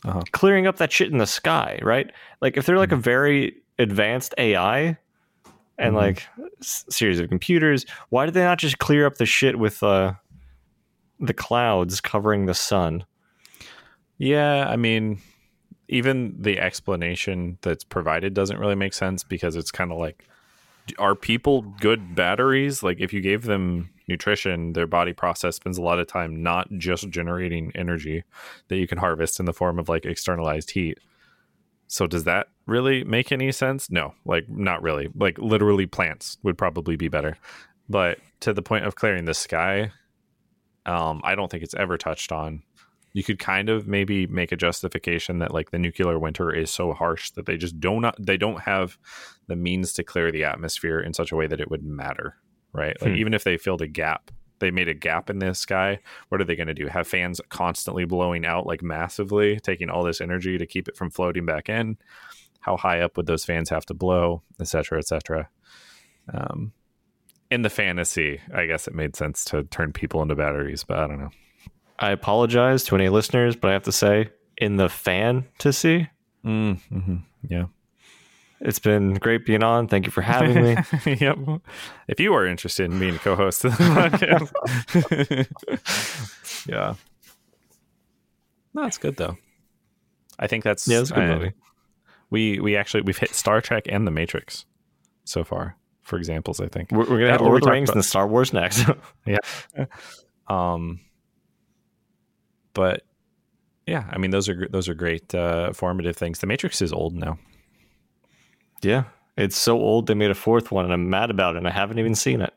[0.05, 0.21] Uh-huh.
[0.31, 2.11] clearing up that shit in the sky, right?
[2.41, 4.97] Like if they're like a very advanced AI
[5.77, 5.97] and Mhm.
[5.97, 6.27] like
[6.59, 10.13] s- series of computers, why did they not just clear up the shit with uh
[11.19, 13.05] the clouds covering the sun?
[14.17, 15.19] Yeah, I mean,
[15.89, 20.25] even the explanation that's provided doesn't really make sense because it's kind of like,
[20.97, 22.83] are people good batteries?
[22.83, 26.67] Like, if you gave them nutrition, their body process spends a lot of time not
[26.77, 28.23] just generating energy
[28.67, 30.99] that you can harvest in the form of like externalized heat.
[31.87, 33.89] So, does that really make any sense?
[33.89, 35.09] No, like, not really.
[35.15, 37.37] Like, literally, plants would probably be better.
[37.89, 39.91] But to the point of clearing the sky,
[40.85, 42.63] um, I don't think it's ever touched on
[43.13, 46.93] you could kind of maybe make a justification that like the nuclear winter is so
[46.93, 48.97] harsh that they just don't they don't have
[49.47, 52.35] the means to clear the atmosphere in such a way that it would matter
[52.73, 53.17] right like Hmm.
[53.17, 55.99] even if they filled a gap they made a gap in the sky
[56.29, 60.03] what are they going to do have fans constantly blowing out like massively taking all
[60.03, 61.97] this energy to keep it from floating back in
[62.63, 65.47] how high up would those fans have to blow et cetera et cetera
[66.33, 66.71] um,
[67.51, 71.07] in the fantasy i guess it made sense to turn people into batteries but i
[71.07, 71.29] don't know
[71.99, 76.09] I apologize to any listeners, but I have to say, in the fantasy,
[76.43, 77.15] mm, hmm
[77.47, 77.65] yeah
[78.59, 79.87] it's been great being on.
[79.87, 80.75] Thank you for having me.
[81.19, 81.37] yep.
[82.07, 84.51] If you are interested in being co-host of the podcast,
[86.67, 86.95] yeah.
[88.73, 89.37] No, it's good though.
[90.39, 91.51] I think that's yeah, it's a good I- movie.
[92.33, 94.65] We we actually we've hit Star Trek and The Matrix
[95.23, 96.59] so far for examples.
[96.59, 96.91] I think.
[96.91, 98.85] We're, we're gonna have Lord of the Rings about- and Star Wars next.
[99.25, 99.37] Yeah.
[100.49, 100.99] Um,
[102.73, 103.03] but
[103.87, 106.39] yeah, I mean those are those are great uh, formative things.
[106.39, 107.37] The Matrix is old now.
[108.81, 109.05] yeah,
[109.37, 111.59] it's so old they made a fourth one, and I'm mad about it.
[111.59, 112.53] and I haven't even seen it.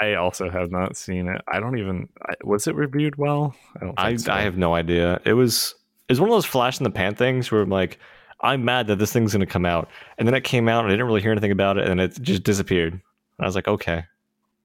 [0.00, 1.42] I also have not seen it.
[1.52, 2.08] I don't even.
[2.44, 3.54] Was it reviewed well?
[3.76, 3.88] I don't.
[3.96, 4.32] Think I so.
[4.32, 5.20] I have no idea.
[5.24, 5.74] It was
[6.08, 7.98] it was one of those flash in the pan things where I'm like,
[8.40, 10.92] I'm mad that this thing's gonna come out, and then it came out, and I
[10.92, 12.92] didn't really hear anything about it, and it just disappeared.
[12.92, 13.02] And
[13.40, 14.04] I was like, okay.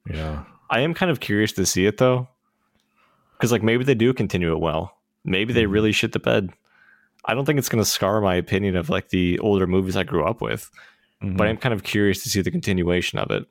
[0.08, 0.44] Yeah.
[0.70, 2.28] I am kind of curious to see it though,
[3.32, 4.96] because like maybe they do continue it well.
[5.24, 5.72] Maybe they Mhm.
[5.72, 6.50] really shit the bed.
[7.24, 10.24] I don't think it's gonna scar my opinion of like the older movies I grew
[10.24, 10.70] up with,
[11.22, 11.36] Mhm.
[11.36, 13.46] but I'm kind of curious to see the continuation of it.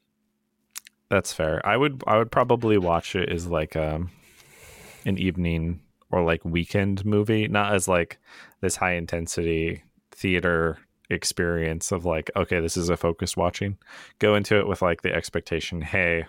[1.10, 1.66] That's fair.
[1.66, 4.10] I would I would probably watch it as like um
[5.06, 8.20] an evening or like weekend movie, not as like
[8.62, 9.84] this high intensity
[10.14, 10.78] theater
[11.10, 13.78] experience of like, okay, this is a focused watching.
[14.20, 16.26] Go into it with like the expectation, hey,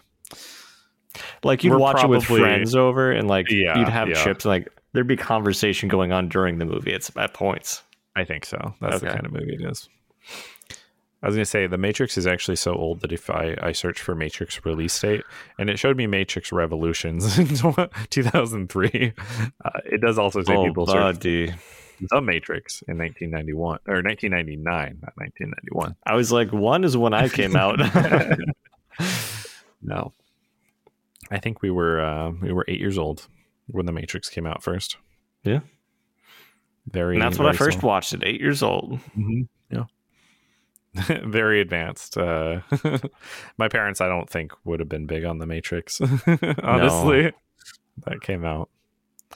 [1.43, 4.23] Like you'd watch it with friends over, and like Yeah, you'd have yeah.
[4.25, 6.93] chips, and like there'd be conversation going on during the movie.
[6.93, 7.83] It's at points.
[8.17, 8.75] I think so.
[8.81, 9.89] That's the kind of movie it is.
[11.23, 14.01] I was gonna say the Matrix is actually so old that if I, I search
[14.03, 15.23] for Matrix release date
[15.59, 17.47] and it showed me Matrix Revolutions in
[18.11, 19.13] 2003,
[19.65, 21.55] uh, it does also say Oh, people search buddy.
[22.01, 25.97] The Matrix in 1991 or 1999, not 1991.
[26.05, 27.79] I was like, one is when I came out.
[29.83, 30.13] no,
[31.31, 33.27] I think we were uh, we were eight years old
[33.67, 34.97] when The Matrix came out first.
[35.43, 35.61] Yeah.
[36.87, 37.17] very.
[37.17, 37.91] and that's when I first small.
[37.93, 38.99] watched it, eight years old.
[39.15, 39.85] hmm Yeah.
[41.25, 42.17] very advanced.
[42.17, 42.61] Uh,
[43.59, 46.01] my parents, I don't think, would have been big on The Matrix.
[46.01, 47.33] Honestly,
[48.07, 48.71] that came out.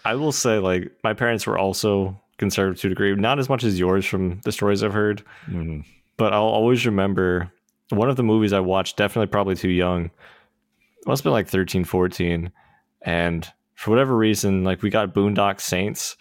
[0.05, 3.65] I will say, like, my parents were also conservative to a degree, not as much
[3.65, 5.85] as yours from the stories I've heard, Mhm.
[6.17, 7.53] but I'll always remember
[7.91, 10.11] one of the movies I watched, definitely probably too young.
[11.07, 12.51] Must have been like 13, 14.
[13.03, 16.17] And for whatever reason, like, we got Boondock Saints.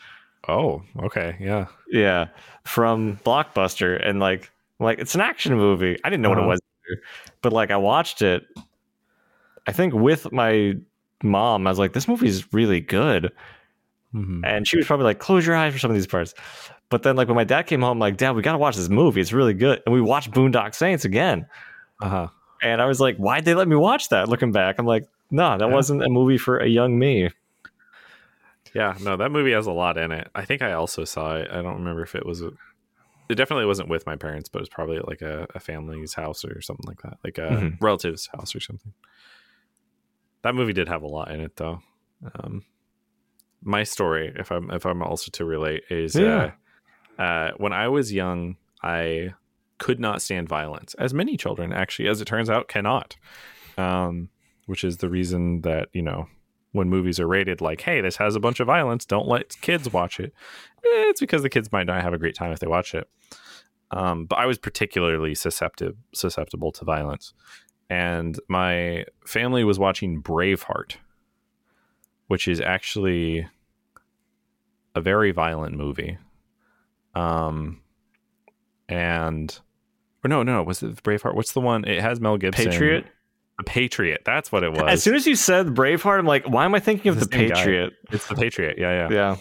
[0.48, 1.66] Oh, okay, yeah.
[1.92, 2.28] Yeah,
[2.64, 4.50] from Blockbuster, and like,
[4.80, 5.98] like it's an action movie.
[6.04, 6.48] I didn't know what Uh-huh.
[6.48, 6.60] it was,
[7.42, 8.46] but like I watched it,
[9.68, 10.76] I think with my
[11.24, 13.32] mom, I was like, this movie's really good.
[14.14, 14.42] Mhm.
[14.46, 16.34] And she was probably like, close your eyes for some of these parts.
[16.90, 18.88] But then, like, when my dad came home, like, Dad, we got to watch this
[18.90, 19.20] movie.
[19.20, 19.82] It's really good.
[19.86, 21.46] And we watched Boondock Saints again.
[22.02, 22.28] Uh-huh.
[22.62, 24.30] And I was like, why'd they let me watch that?
[24.30, 25.74] Looking back, I'm like, no, that Yeah.
[25.74, 27.30] wasn't a movie for a young me.
[28.74, 30.30] Yeah, no, that movie has a lot in it.
[30.36, 31.50] I think I also saw it.
[31.52, 32.42] I don't remember if it was.
[32.42, 32.52] A,
[33.30, 36.46] it definitely wasn't with my parents, but it was probably like a, a family's house
[36.46, 37.78] or something like that, like a Mhm.
[37.82, 38.94] relative's house or something.
[40.44, 41.82] That movie did have a lot in it, though.
[42.36, 42.64] Um,
[43.64, 46.52] my story, if I'm if I'm also to relate, is Yeah.
[47.18, 49.34] uh, uh, when I was young, I
[49.80, 53.16] could not stand violence, as many children actually, as it turns out, cannot.
[53.78, 54.30] Um,
[54.66, 56.28] which is the reason that you know
[56.74, 59.92] when movies are rated like, hey, this has a bunch of violence, don't let kids
[59.92, 60.34] watch it.
[60.84, 63.10] Eh, It's because the kids might not have a great time if they watch it.
[63.90, 67.34] Um, but I was particularly susceptible susceptible to violence,
[67.90, 70.98] and my family was watching Braveheart,
[72.28, 73.48] which is actually
[74.96, 76.18] a very violent movie.
[77.16, 77.82] Um,
[78.90, 79.58] and
[80.24, 81.36] or no, no, was it Braveheart?
[81.36, 81.86] What's the one?
[81.86, 82.70] It has Mel Gibson.
[82.70, 83.06] Patriot.
[83.58, 84.22] The Patriot.
[84.26, 84.84] That's what it was.
[84.88, 87.38] As soon as you said Braveheart, I'm like, why am I thinking of the the
[87.38, 87.56] same guy.
[87.56, 87.94] Patriot?
[88.12, 88.78] it's the Patriot.
[88.78, 89.14] Yeah, yeah.
[89.14, 89.38] Yeah.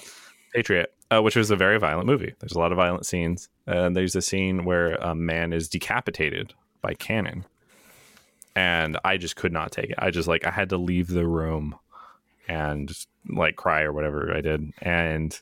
[0.55, 2.33] Patriot, uh, which was a very violent movie.
[2.39, 3.49] There's a lot of violent scenes.
[3.67, 7.45] And there's a scene where a man is decapitated by cannon.
[8.55, 9.97] And I just could not take it.
[9.99, 11.77] I just like I had to leave the room
[12.49, 12.91] and
[13.29, 14.73] like cry or whatever I did.
[14.83, 15.39] And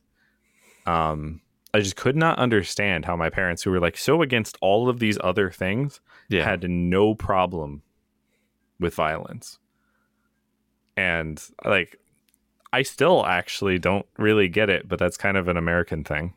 [0.87, 1.41] um
[1.73, 5.01] I just could not understand how my parents who were like so against all of
[5.01, 6.45] these other things Yeah.
[6.45, 7.83] had no problem
[8.79, 9.59] with violence.
[10.97, 11.97] And like
[12.73, 16.35] I still actually don't really get it, but that's kind of an American thing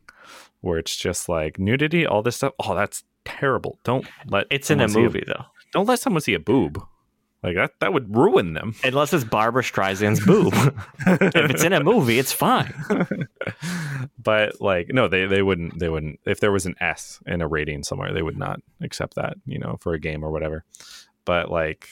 [0.61, 2.53] where it's just like nudity, all this stuff.
[2.59, 3.79] Oh, that's terrible.
[3.83, 5.45] Don't let It's in a movie, though.
[5.71, 6.83] don't let someone see a boob.
[7.43, 8.73] Like that that would ruin them.
[8.83, 10.53] Unless it's Barbra Streisand's boob.
[11.07, 12.73] if it's in a movie, it's fine.
[14.21, 17.47] but like no, they they wouldn't they wouldn't if there was an S in a
[17.47, 20.63] rating somewhere, they would not accept that, you know, for a game or whatever.
[21.25, 21.87] But like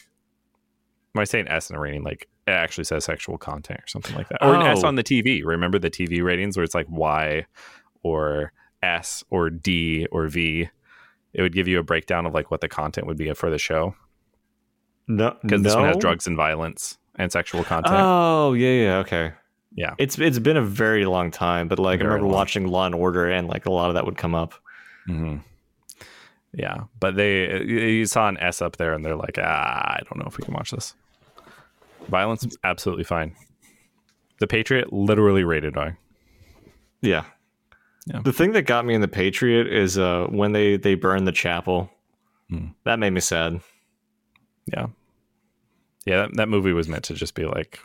[1.16, 4.16] am I saying S in a rating, like it actually says sexual content or something
[4.16, 4.44] like that.
[4.44, 4.88] Or an S Oh.
[4.88, 5.44] on the TV.
[5.46, 7.46] Remember the TV ratings where it's like Y
[8.04, 10.70] or S or D or V.
[11.34, 13.58] It would give you a breakdown of like what the content would be for the
[13.58, 13.96] show.
[15.08, 17.96] No, Because this one has drugs and violence and sexual content.
[17.98, 19.34] Oh yeah, yeah, okay.
[19.76, 19.94] yeah.
[19.98, 22.34] It's it's been a very long time, but like I remember long.
[22.34, 24.54] watching Law and Order, and like a lot of that would come up.
[25.06, 25.38] hmm
[26.54, 30.18] Yeah, but they you saw an S up there, and they're like, ah, I don't
[30.18, 30.96] know if we can watch this.
[32.08, 33.36] Violence, absolutely fine.
[34.40, 35.98] The Patriot, literally rated R.
[37.02, 37.26] Yeah.
[38.08, 38.22] Yeah.
[38.24, 41.32] The thing that got me in the Patriot is uh when they they burned the
[41.32, 41.90] chapel.
[42.50, 42.68] Hmm.
[42.84, 43.62] That made me sad.
[44.74, 44.88] Yeah,
[46.06, 46.18] yeah.
[46.24, 47.80] That, that movie was meant to just be like.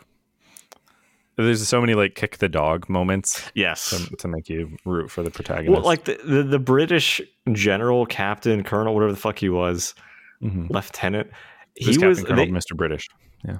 [1.37, 3.89] There's so many like kick the dog moments Yes.
[3.89, 5.71] to, to make you root for the protagonist.
[5.73, 7.21] Well, like the, the the British
[7.53, 9.95] general, captain, colonel, whatever the fuck he was,
[10.43, 10.69] Mhm.
[10.69, 11.31] lieutenant.
[11.77, 12.75] This He was Captain Colonel they- Mr.
[12.75, 13.07] British.
[13.45, 13.57] yeah.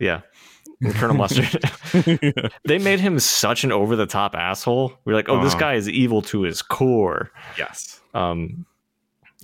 [0.84, 0.92] yeah.
[0.94, 1.64] Colonel Mustard.
[2.66, 4.94] they made him such an over the top asshole.
[5.06, 5.60] We're like, oh, this Uh-huh.
[5.60, 7.32] guy is evil to his core.
[7.58, 8.02] yes.
[8.14, 8.66] Um,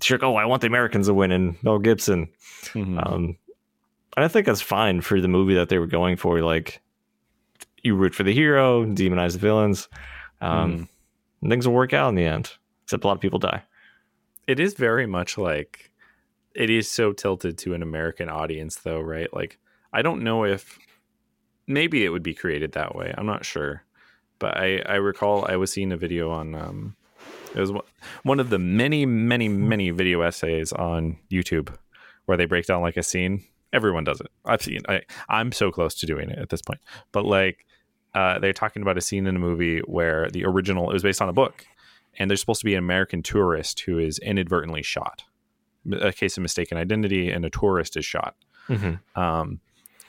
[0.01, 2.27] she's like, oh, I want the Americans to win, and Mel Gibson.
[2.73, 3.07] Mhm.
[3.07, 3.37] Um,
[4.17, 6.41] and I think that's fine for the movie that they were going for.
[6.41, 6.81] Like,
[7.83, 9.87] you root for the hero, demonize the villains.
[10.41, 10.89] Um,
[11.41, 12.51] and things will work out in the end.
[12.83, 13.63] Except a lot of people die.
[14.47, 15.91] it is very much like
[16.55, 19.31] it is so tilted to an American audience though, right?
[19.33, 19.59] Like
[19.93, 20.79] I don't know if
[21.67, 23.13] maybe it would be created that way.
[23.17, 23.83] I'm not sure.
[24.39, 26.95] But I I recall I was seeing a video on um
[27.53, 27.71] it was
[28.23, 31.75] one of the many many many video essays on YouTube
[32.25, 33.43] where they break down like a scene.
[33.73, 34.27] Everyone does it.
[34.45, 36.79] I've seen I I'm so close to doing it at this point.
[37.11, 37.65] But like
[38.13, 41.21] uh, they're talking about a scene in a movie where the original it was based
[41.21, 41.65] on a book
[42.17, 45.23] and there's supposed to be an American tourist who is inadvertently shot.
[46.01, 48.35] A case of mistaken identity, and a tourist is shot.
[48.67, 49.19] Mm-hmm.
[49.19, 49.61] Um,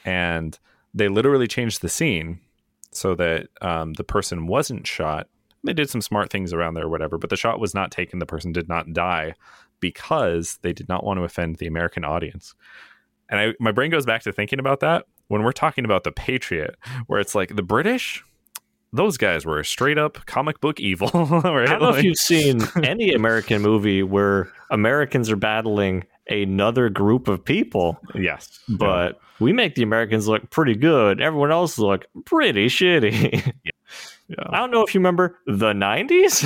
[0.04, 0.58] and
[0.94, 2.40] they literally changed the scene
[2.90, 5.28] so that um, the person wasn't shot.
[5.62, 8.18] They did some smart things around there, or whatever, but the shot was not taken.
[8.18, 9.34] The person did not die
[9.80, 12.54] because they did not want to offend the American audience.
[13.30, 16.12] And I, my brain goes back to thinking about that when we're talking about the
[16.12, 16.76] Patriot,
[17.06, 18.24] where it's like the British,
[18.92, 21.10] those guys were straight up comic book evil.
[21.14, 21.68] Right?
[21.68, 26.88] I don't know Like- if you've seen any American movie where Americans are battling another
[26.88, 31.20] group of people, yes, but we make the Americans look pretty good.
[31.20, 33.52] Everyone else look pretty shitty.
[33.64, 33.72] Yeah.
[34.50, 36.44] I don't know if you remember the 90s,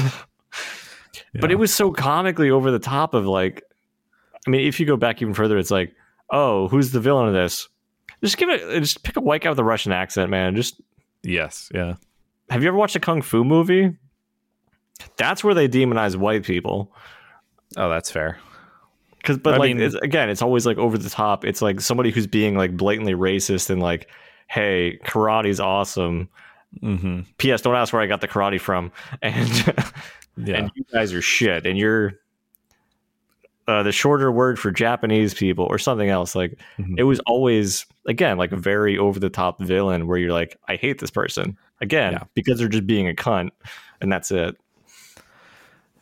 [1.40, 3.62] but it was so comically over the top of like,
[4.46, 5.94] I mean, if you go back even further, it's like,
[6.32, 7.68] oh, who's the villain of this?
[8.24, 8.80] Just give it.
[8.80, 10.56] Just pick a white guy with a Russian accent, man.
[10.56, 10.80] Just
[11.22, 11.94] Yes, yeah.
[12.50, 13.96] have you ever watched a kung fu movie?
[15.16, 16.92] That's where they demonize white people.
[17.76, 18.38] Oh, that's fair.
[19.18, 21.44] Because, but I like mean- it's, again, it's always like over the top.
[21.44, 24.08] It's like somebody who's being like blatantly racist and like,
[24.48, 26.28] hey, karate's awesome.
[26.82, 27.20] Mm-hmm.
[27.38, 27.60] P.S.
[27.62, 28.90] Don't ask where I got the karate from,
[29.22, 29.48] and
[30.36, 30.56] Yeah.
[30.56, 32.14] and you guys are shit, and you're
[33.68, 36.34] uh, the shorter word for Japanese people or something else.
[36.34, 36.94] Like Mhm.
[36.98, 40.76] it was always again like a very over the top villain where you're like, I
[40.76, 42.24] hate this person again Yeah.
[42.34, 43.50] because they're just being a cunt,
[44.00, 44.56] and that's it.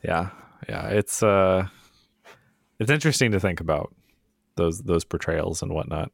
[0.03, 0.31] yeah.
[0.69, 0.89] Yeah.
[0.89, 1.67] It's uh
[2.79, 3.95] it's interesting to think about
[4.57, 6.11] those those portrayals and whatnot.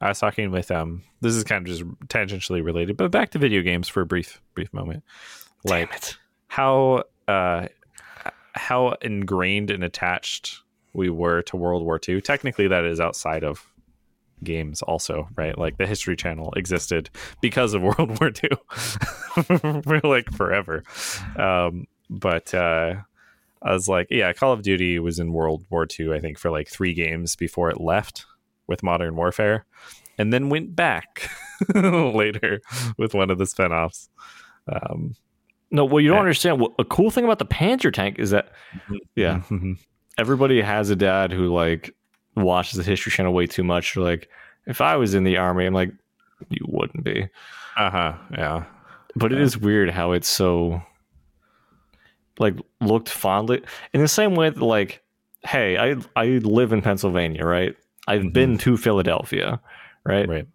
[0.00, 3.38] I was talking with um this is kind of just tangentially related, but back to
[3.38, 5.04] video games for a brief brief moment.
[5.64, 6.18] Like Damn it.
[6.48, 7.68] how uh
[8.54, 10.60] how ingrained and attached
[10.92, 12.20] we were to World War II.
[12.20, 13.66] Technically that is outside of
[14.44, 15.56] games also, right?
[15.56, 18.50] Like the History Channel existed because of World War II
[19.82, 20.82] for like forever.
[21.36, 22.96] Um but uh
[23.64, 26.50] I was like, yeah, Call of Duty was in World War II, I think, for
[26.50, 28.26] like three games before it left
[28.66, 29.66] with Modern Warfare,
[30.18, 31.30] and then went back
[31.74, 32.60] later
[32.98, 34.08] with one of the spinoffs.
[34.66, 35.14] Um,
[35.70, 36.58] No, well, you don't understand.
[36.60, 38.50] What, a cool thing about the Panzer tank is that,
[39.14, 39.78] yeah, mhm.
[40.18, 41.94] Everybody has a dad who like
[42.36, 43.94] watches the History Channel way too much.
[43.94, 44.28] They're like,
[44.66, 45.92] if I was in the army, I'm like,
[46.50, 47.28] you wouldn't be.
[47.76, 48.64] uh-huh, yeah,
[49.16, 50.82] But it is weird how it's so
[52.38, 55.02] like looked fondly in the same way that like,
[55.44, 57.74] hey, I I live in Pennsylvania, right?
[58.08, 58.32] I've Mhm.
[58.32, 59.60] been to Philadelphia,
[60.04, 60.28] right?
[60.28, 60.46] right,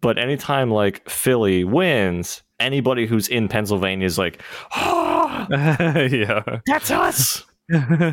[0.00, 4.42] But anytime like Philly wins, anybody who's in Pennsylvania is like,
[4.74, 6.58] oh, yeah.
[6.66, 7.44] that's us.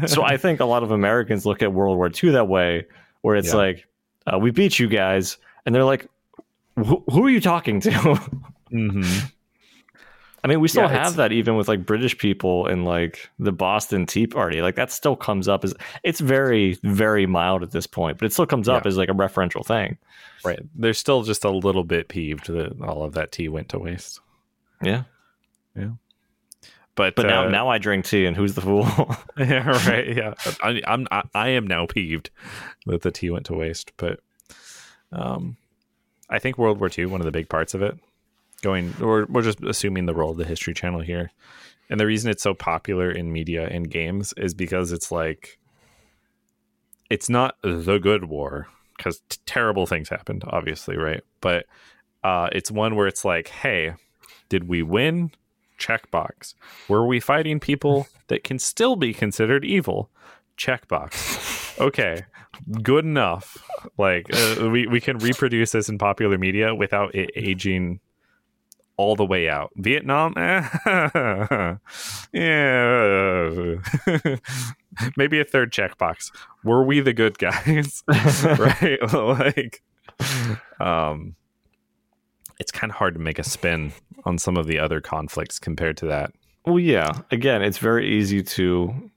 [0.08, 2.86] So I think a lot of Americans look at World War II that way,
[3.22, 3.56] where it's Yeah.
[3.60, 3.88] like,
[4.32, 6.08] uh, we beat you guys, and they're like,
[6.76, 7.90] who are you talking to?
[8.72, 9.32] Mhm.
[10.44, 13.52] I mean, we still Yeah, have that even with like British people in like the
[13.52, 14.62] Boston Tea Party.
[14.64, 15.74] Like that still comes up as
[16.04, 18.88] it's very, very mild at this point, but it still comes up Yeah.
[18.90, 19.98] as like a referential thing.
[20.44, 20.60] right.
[20.76, 24.20] They're still just a little bit peeved that all of that tea went to waste.
[24.82, 25.04] Yeah.
[25.78, 25.92] Yeah.
[26.96, 28.86] But But now, uh, now I drink tea, and who's the fool?
[29.38, 30.16] yeah, right.
[30.16, 31.08] Yeah, I, I'm.
[31.12, 32.30] I, I am now peeved
[32.86, 33.94] that the tea went to waste.
[33.98, 34.20] But
[35.12, 35.58] um,
[36.30, 37.98] I think World War II, one of the big parts of it,
[38.62, 41.32] going, or we're just assuming the role of the History Channel here,
[41.90, 45.58] and the reason it's so popular in media and games is because it's like,
[47.10, 48.68] it's not the good war
[48.98, 51.22] because t- terrible things happened, obviously, right?
[51.42, 51.66] But
[52.24, 53.94] uh, it's one where it's like, hey,
[54.50, 55.32] did we win?
[55.84, 56.54] Checkbox.
[56.88, 60.10] Were we fighting people that can still be considered evil?
[60.58, 61.80] Checkbox.
[61.80, 62.24] Okay,
[62.82, 63.58] good enough.
[63.98, 68.00] Like uh, we we can reproduce this in popular media without it aging
[68.98, 69.72] all the way out.
[69.76, 71.78] Vietnam, yeah,
[75.18, 76.32] maybe a third checkbox.
[76.64, 78.04] Were we the good guys?
[78.08, 79.00] right?
[79.12, 79.82] like,
[80.80, 81.36] um,
[82.60, 83.92] it's kind of hard to make a spin
[84.26, 86.32] on some of the other conflicts compared to that.
[86.66, 87.12] Well, yeah.
[87.32, 89.12] Again, it's very easy to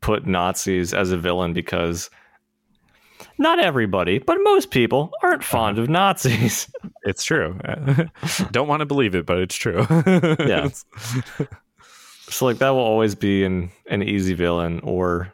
[0.00, 2.08] put Nazis as a villain because
[3.38, 6.70] not everybody, but most people aren't fond of Nazis.
[7.06, 7.58] It's true.
[8.50, 9.86] Don't want to believe it, but it's true.
[10.38, 10.68] Yeah.
[12.30, 15.30] so like that will always be an an easy villain or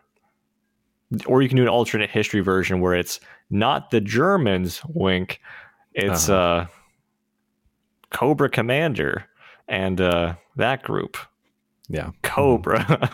[1.27, 3.21] or you can do an alternate history version where it's
[3.51, 5.41] not the Germans wink,
[5.95, 6.39] it's Uh-huh.
[6.63, 6.67] uh
[8.11, 9.27] Cobra Commander
[9.69, 11.17] and uh that group.
[11.89, 12.11] yeah.
[12.23, 13.11] Cobra.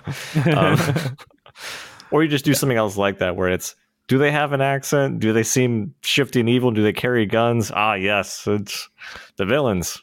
[0.56, 0.78] um,
[2.10, 3.76] or you just do something else like that where it's
[4.08, 5.18] do they have an accent?
[5.18, 6.70] Do they seem shifty and evil?
[6.70, 7.72] Do they carry guns?
[7.74, 8.88] Ah, yes, it's
[9.36, 10.02] the villains.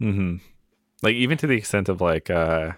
[0.00, 0.36] Mm-hmm.
[1.02, 2.72] Like even to the extent of like, uh,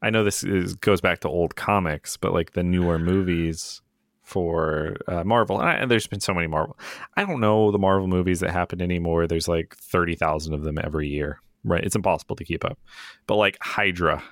[0.00, 3.82] I know this is, goes back to old comics, but like the newer movies
[4.28, 6.78] for uh, Marvel, and, I, and there's been so many Marvel.
[7.16, 9.26] I don't know the Marvel movies that happen anymore.
[9.26, 11.82] There's like thirty thousand of them every year, right?
[11.82, 12.78] It's impossible to keep up.
[13.26, 14.22] But like Hydra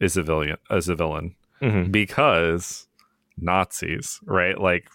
[0.00, 1.90] is a villain, as a villain Mhm.
[1.92, 2.86] because
[3.36, 4.58] Nazis, right?
[4.60, 4.88] Like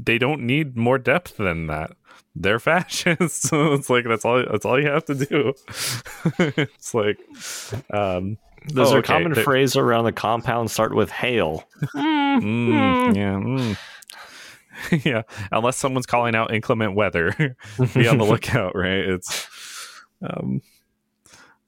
[0.00, 1.92] they don't need more depth than that.
[2.36, 3.48] They're fascists.
[3.48, 5.52] so it's like that's all that's all you have to do.
[6.38, 7.18] it's like
[7.92, 9.12] um There's Oh, a okay.
[9.14, 11.64] common There- phrase around the compound start with hail.
[11.94, 13.34] mm, yeah.
[13.34, 13.76] mm.
[15.04, 17.30] yeah, unless someone's calling out inclement weather,
[17.94, 18.98] be on the lookout, right?
[18.98, 19.48] It's
[20.22, 20.60] um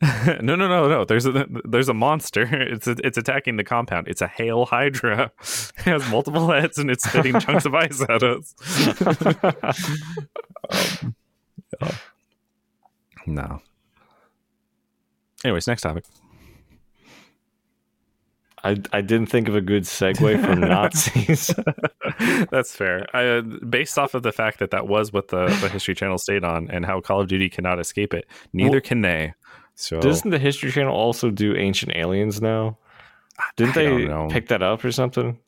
[0.02, 1.04] no, no, no, no.
[1.06, 2.42] There's a there's a monster.
[2.52, 4.08] It's it's attacking the compound.
[4.08, 5.30] It's a hail hydra.
[5.40, 8.54] It has multiple heads and it's spitting chunks of ice at us.
[11.80, 11.90] Um,
[13.26, 13.60] No.
[15.44, 16.04] Anyways, next topic.
[18.64, 21.54] I, I didn't think of a good segue from Nazis.
[22.50, 23.06] That's fair.
[23.14, 26.18] I, uh, based off of the fact that that was what the, the History Channel
[26.18, 29.34] stayed on, and how Call of Duty cannot escape it, neither Well, can they.
[29.74, 32.78] So Doesn't the History Channel also do Ancient Aliens now?
[33.56, 35.38] Didn't I they pick that up or something?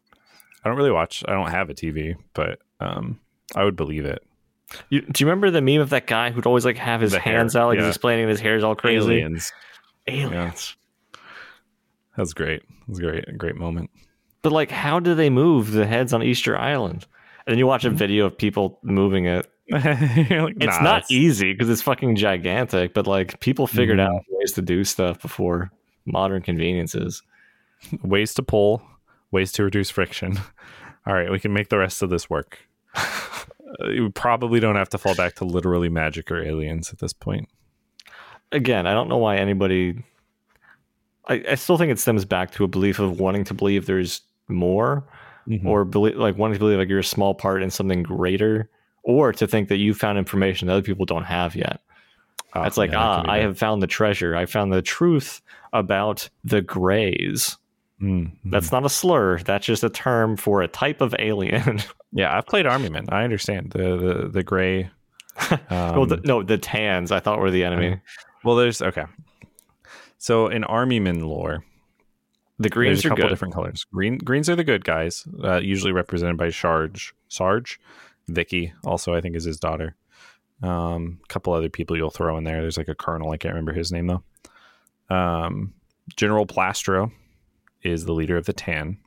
[0.63, 1.25] I don't really watch.
[1.27, 3.19] I don't have a TV, but um,
[3.57, 4.23] I would believe it.
[4.91, 7.21] You, do you remember the meme of that guy who'd always like have his The
[7.21, 7.87] hair, hands out, like yeah.
[7.87, 9.15] he's explaining his hair's all crazy?
[9.15, 9.53] Aliens.
[10.07, 10.31] Aliens.
[10.31, 10.75] That
[12.23, 12.63] was great.
[12.63, 13.29] That was great.
[13.29, 13.91] A great moment.
[14.43, 17.07] But like, how do they move the heads on Easter Island?
[17.47, 19.47] And then you watch a video of people moving it.
[19.71, 19.85] Like,
[20.61, 22.95] It's "Nah, not it's- easy because it's fucking gigantic.
[22.95, 24.07] But like, people figured Mhm.
[24.09, 25.71] out ways to do stuff before
[26.07, 27.23] modern conveniences.
[28.03, 28.83] ways to pull,
[29.31, 30.39] ways to reduce friction.
[31.07, 32.59] All right, we can make the rest of this work.
[33.85, 37.13] Uh, you probably don't have to fall back to literally magic or aliens at this
[37.13, 37.47] point.
[38.51, 40.03] Again, I don't know why anybody.
[41.29, 44.21] I, I still think it stems back to a belief of wanting to believe there's
[44.49, 45.05] more,
[45.49, 45.65] Mhm.
[45.65, 48.69] or believe like wanting to believe like you're a small part in something greater,
[49.03, 51.81] or to think that you found information that other people don't have yet.
[52.55, 54.35] Oh, It's like, yeah, ah, I have found the treasure.
[54.37, 55.41] I found the truth
[55.73, 57.57] about the Greys.
[58.01, 58.31] Mm, mhm.
[58.47, 59.39] That's not a slur.
[59.39, 61.81] That's just a term for a type of alien.
[62.13, 62.37] yeah.
[62.37, 63.07] I've played Army Men.
[63.11, 64.91] I understand the the the gray.
[65.51, 68.01] Um, well, the, no, the tans I thought were the enemy.
[68.45, 69.05] well, there's okay.
[70.19, 71.65] So in Army Men lore,
[72.59, 73.31] The there's greens a are couple good.
[73.31, 73.85] different colors.
[73.93, 77.15] Green greens are the good guys, uh, usually represented by Sarge.
[77.29, 77.81] Sarge,
[78.29, 79.95] Vikki also I think is his daughter.
[80.63, 82.61] Um, a couple other people you'll throw in there.
[82.61, 83.31] There's like a colonel.
[83.31, 85.15] I can't remember his name though.
[85.15, 85.73] Um,
[86.17, 87.13] General Plastro
[87.83, 88.99] is the leader of the Tan,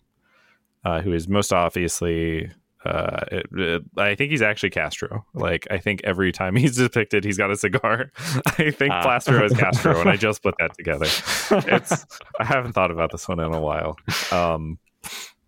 [0.86, 2.50] uh, who is most obviously.
[2.86, 5.26] Uh, it, it- I think he's actually Castro.
[5.34, 8.12] Like I think every time he's depicted, he's got a cigar.
[8.58, 9.04] I think Ah.
[9.04, 11.06] Plastro is Castro, and I just put that together
[11.72, 12.06] it's
[12.40, 13.98] I haven't thought about this one in a while.
[14.32, 14.80] Um,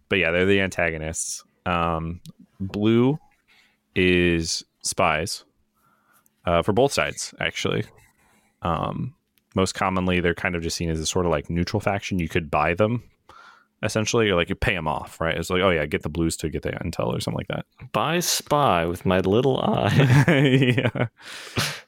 [0.09, 1.43] but yeah, they're the antagonists.
[1.65, 2.19] Um,
[2.59, 3.17] blue
[3.95, 5.43] is spies
[6.45, 7.83] uh, for both sides, actually.
[8.61, 9.15] Um,
[9.55, 12.19] most commonly, they're kind of just seen as a sort of like neutral faction.
[12.19, 13.03] You could buy them,
[13.83, 15.37] essentially, or like you pay them off, right?
[15.37, 17.65] It's like, oh yeah, get the blues to get the intel or something like that.
[17.91, 20.23] By spy with my little eye.
[20.93, 21.07] yeah.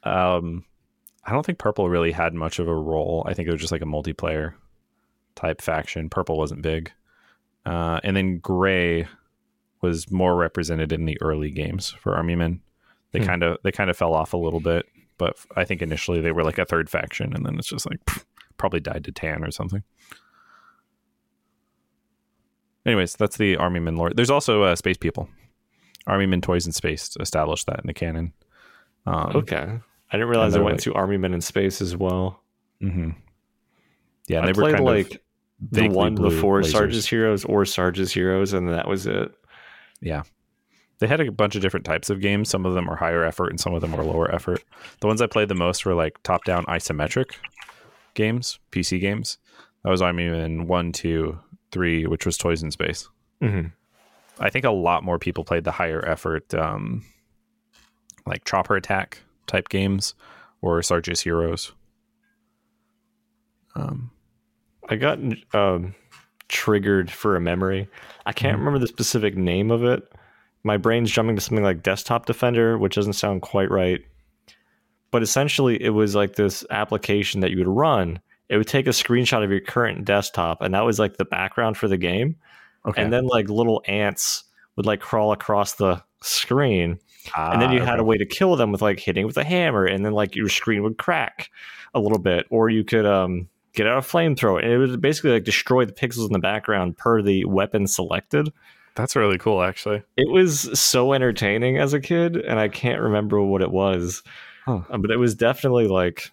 [0.04, 0.66] Um,
[1.24, 3.24] I don't think purple really had much of a role.
[3.28, 4.54] I think it was just like a multiplayer
[5.36, 6.10] type faction.
[6.10, 6.92] Purple wasn't big,
[7.66, 9.08] uh, and then gray
[9.82, 12.62] was more represented in the early games for Army Men.
[13.12, 13.26] They Hmm.
[13.26, 14.86] kind of they kind of fell off a little bit,
[15.18, 18.04] but I think initially they were like a third faction, and then it's just like
[18.06, 18.24] pff,
[18.58, 19.84] probably died to tan or something.
[22.86, 24.12] Anyways, that's the Army Men lore.
[24.12, 25.30] There's also uh, space people.
[26.08, 28.34] Army Men Toys in Space established that in the canon.
[29.08, 29.80] Um, okay.
[30.12, 32.42] I didn't realize I went like- to Army Men in Space as well.
[32.80, 33.12] hmm
[34.28, 35.22] Yeah, and I they were played like
[35.72, 36.72] the one before lasers.
[36.72, 39.32] Sarge's Heroes or Sarge's Heroes, and that was it.
[40.02, 40.24] Yeah.
[41.00, 42.50] They had a bunch of different types of games.
[42.50, 44.64] Some of them are higher effort and some of them are lower effort.
[45.02, 47.32] The ones I played the most were like top down isometric
[48.14, 49.38] games, PC games.
[49.84, 51.38] That was Army Men 1, 2,
[51.76, 53.10] 3, which was Toys in Space.
[53.44, 53.68] Mm-hmm.
[54.40, 57.04] I think a lot more people played the higher effort, um,
[58.26, 60.16] like Chopper Attack type games
[60.62, 61.74] or Sarge's Heroes.
[63.76, 64.12] Um,
[64.90, 65.20] I got
[65.54, 65.94] um,
[66.48, 67.90] triggered for a memory.
[68.26, 68.60] I can't Mhm.
[68.60, 70.02] remember the specific name of it.
[70.64, 74.02] My brain's jumping to something like Desktop Defender, which doesn't sound quite right.
[75.12, 78.20] But essentially, it was like this application that you would run.
[78.50, 81.78] It would take a screenshot of your current desktop, and that was like the background
[81.78, 82.36] for the game.
[82.86, 83.02] okay.
[83.02, 84.44] And then like little ants
[84.76, 87.00] would like crawl across the screen,
[87.36, 89.44] and then Ah, you had a way to kill them with like hitting with a
[89.44, 91.50] hammer, and then like your screen would crack
[91.94, 95.32] a little bit, or you could um get out a flamethrower, and it would basically
[95.32, 98.52] like destroy the pixels in the background per the weapon selected.
[98.96, 100.04] That's really cool, actually.
[100.16, 104.24] It was so entertaining as a kid, and I can't remember what it was,
[104.66, 104.82] Huh.
[104.90, 106.32] Uh, but it was definitely like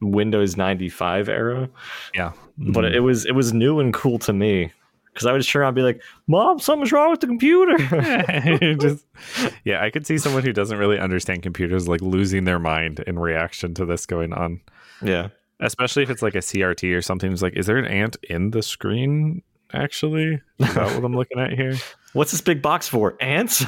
[0.00, 1.68] Windows ninety five era.
[2.14, 2.32] Yeah.
[2.58, 2.94] But Mhm.
[2.94, 4.72] it was it was new and cool to me
[5.12, 7.76] because I would around and be like, "Mom, something's wrong with the computer."
[8.80, 9.06] Just-
[9.64, 13.18] yeah, I could see someone who doesn't really understand computers like losing their mind in
[13.18, 14.60] reaction to this going on.
[15.02, 15.28] yeah.
[15.60, 17.32] Especially if it's like a CRT or something.
[17.32, 19.42] It's like, is there an ant in the screen?
[19.72, 21.74] Actually, is that what I'm looking at here?
[22.12, 23.16] What's this big box for?
[23.20, 23.64] Ants?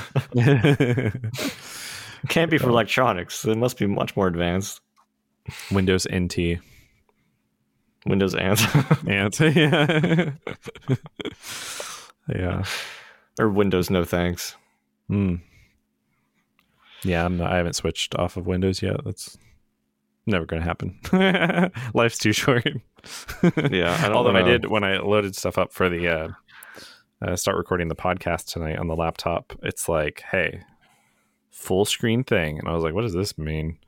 [2.28, 3.44] Can't be for electronics.
[3.44, 4.80] It must be much more advanced.
[5.70, 6.58] Windows NT
[8.06, 8.62] Windows ants
[9.06, 9.38] ant.
[9.40, 10.30] yeah.
[12.28, 12.64] yeah.
[13.38, 14.56] or Windows no thanks.
[15.08, 15.36] Hmm.
[17.02, 19.02] Yeah, I'm not, I haven't switched off of Windows yet.
[19.04, 19.38] That's
[20.26, 20.98] never going to happen.
[21.94, 22.64] Life's too short.
[22.66, 26.28] Yeah, I don't Although I wanna- did when I loaded stuff up for the uh,
[27.22, 29.52] uh, start recording the podcast tonight on the laptop.
[29.62, 30.60] It's like, hey,
[31.50, 33.78] full screen thing, and I was like, what does this mean?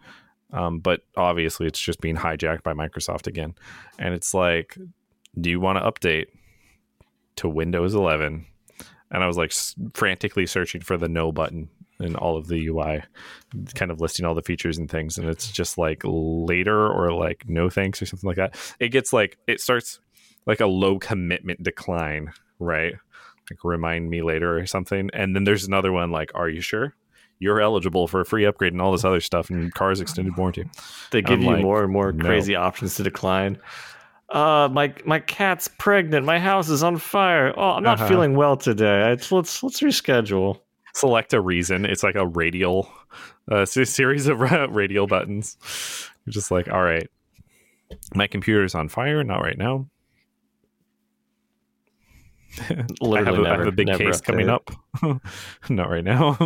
[0.53, 3.55] Um, but obviously, it's just being hijacked by Microsoft again,
[3.99, 4.77] and it's like,
[5.41, 6.27] do you want to update
[7.37, 8.47] to Windows 11?
[9.11, 9.53] And I was like
[9.95, 11.69] frantically searching for the no button
[12.01, 13.03] in all of the UI,
[13.75, 17.49] kind of listing all the features and things, and it's just like later or like
[17.49, 18.57] no thanks or something like that.
[18.81, 20.01] It gets like it starts
[20.47, 22.95] like a low commitment decline, right?
[23.51, 25.11] Like remind me later or something.
[25.13, 26.95] And then there's another one like, are you sure?
[27.43, 30.65] You're eligible for a free upgrade and all this other stuff and cars extended warranty.
[31.11, 32.25] They give I'm you like, more and more no.
[32.25, 33.59] crazy options to decline.
[34.31, 36.25] Uh, my my cat's pregnant.
[36.25, 37.53] My house is on fire.
[37.57, 38.09] Oh, I'm not Uh-huh.
[38.09, 39.03] feeling well today.
[39.03, 39.31] I, let's
[39.63, 40.61] let's reschedule.
[40.95, 41.85] Select a reason.
[41.85, 42.89] It's like a radial
[43.51, 44.41] uh, series of
[44.71, 45.57] radial buttons.
[46.25, 47.09] You're just like, all right,
[48.15, 49.25] my computer's on fire.
[49.25, 49.87] Not right now.
[53.01, 54.71] Literally, I have, a, I never, have a big never case coming up.
[55.71, 56.37] Not right now.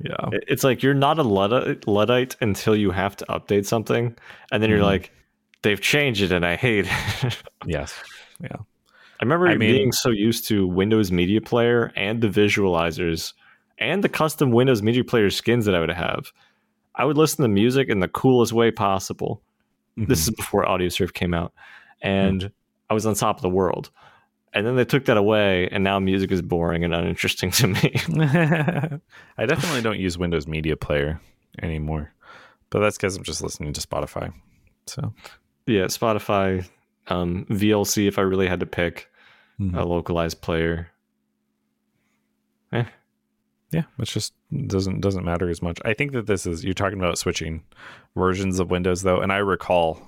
[0.00, 0.30] Yeah.
[0.48, 4.14] It's like you're not a luddite, luddite until you have to update something,
[4.52, 4.82] and then you're Mhm.
[4.84, 5.12] like,
[5.62, 7.42] they've changed it, and I hate it.
[7.66, 7.94] Yes.
[8.40, 8.56] Yeah.
[9.20, 13.32] I remember I mean- being so used to Windows Media Player and the visualizers
[13.78, 16.32] and the custom Windows Media Player skins that I would have.
[16.94, 19.42] I would listen to music in the coolest way possible.
[19.96, 21.52] This is before AudioSurf came out,
[22.02, 22.50] and
[22.90, 23.90] I was on top of the world.
[24.52, 27.94] And then they took that away, and now music is boring and uninteresting to me.
[29.38, 31.20] I definitely don't use Windows Media Player
[31.62, 32.12] anymore,
[32.70, 34.32] but that's because I'm just listening to Spotify.
[34.86, 35.12] So
[35.66, 36.66] yeah, Spotify,
[37.08, 38.06] um, VLC.
[38.08, 39.08] If I really had to pick
[39.60, 39.76] Mhm.
[39.76, 40.88] a localized player,
[43.72, 44.32] yeah, it's just
[44.68, 45.78] doesn't doesn't matter as much.
[45.84, 47.62] I think that this is you're talking about switching
[48.14, 50.00] versions of Windows though, and I recall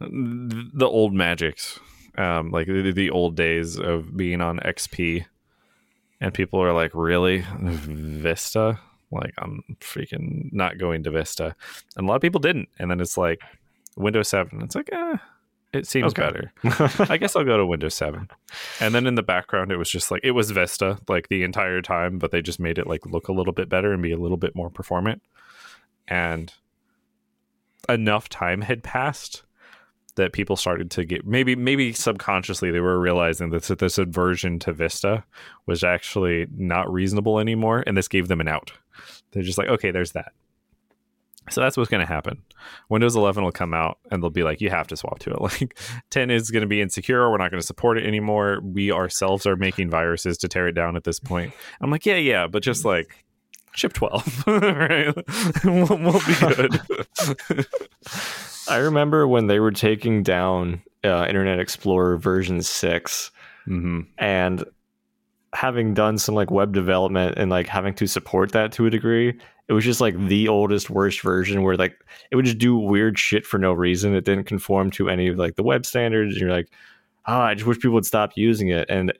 [0.00, 1.80] the old magics,
[2.16, 5.24] um, like the, the old days of being on XP,
[6.20, 8.78] and people are like, "Really, Vista?"
[9.10, 11.54] Like I'm freaking not going to Vista,
[11.96, 12.68] and a lot of people didn't.
[12.78, 13.40] And then it's like
[13.96, 14.62] Windows Seven.
[14.62, 15.16] It's like, eh,
[15.72, 16.22] it seems Okay.
[16.22, 16.52] better.
[17.10, 18.28] I guess I'll go to Windows 7.
[18.80, 21.82] And then in the background, it was just like, it was Vista like the entire
[21.82, 24.16] time, but they just made it like look a little bit better and be a
[24.16, 25.22] little bit more performant.
[26.08, 26.52] And
[27.88, 29.42] enough time had passed
[30.16, 34.72] that people started to get maybe maybe subconsciously they were realizing that this aversion to
[34.72, 35.24] Vista
[35.66, 38.72] was actually not reasonable anymore, and this gave them an out.
[39.32, 40.32] They're just like, okay, there's that.
[41.50, 42.42] So that's what's going to happen.
[42.88, 45.40] Windows 11 will come out and they'll be like, you have to swap to it.
[45.40, 45.78] Like
[46.10, 47.30] 10 is going to be insecure.
[47.30, 48.58] We're not going to support it anymore.
[48.62, 51.52] We ourselves are making viruses to tear it down at this point.
[51.80, 53.24] I'm like, yeah, yeah, but just like
[53.74, 55.14] ship 12, right?
[55.64, 57.66] we'll, we'll be good.
[58.68, 63.30] I remember when they were taking down uh, Internet Explorer version 6
[63.64, 64.64] hmm and
[65.52, 69.32] having done some like web development and like having to support that to a degree
[69.68, 71.96] it was just like the oldest worst version where like
[72.30, 74.14] it would just do weird shit for no reason.
[74.14, 76.34] It didn't conform to any of like the web standards.
[76.34, 76.68] And you're like
[77.26, 78.88] oh i just wish people would stop using it.
[78.88, 79.12] And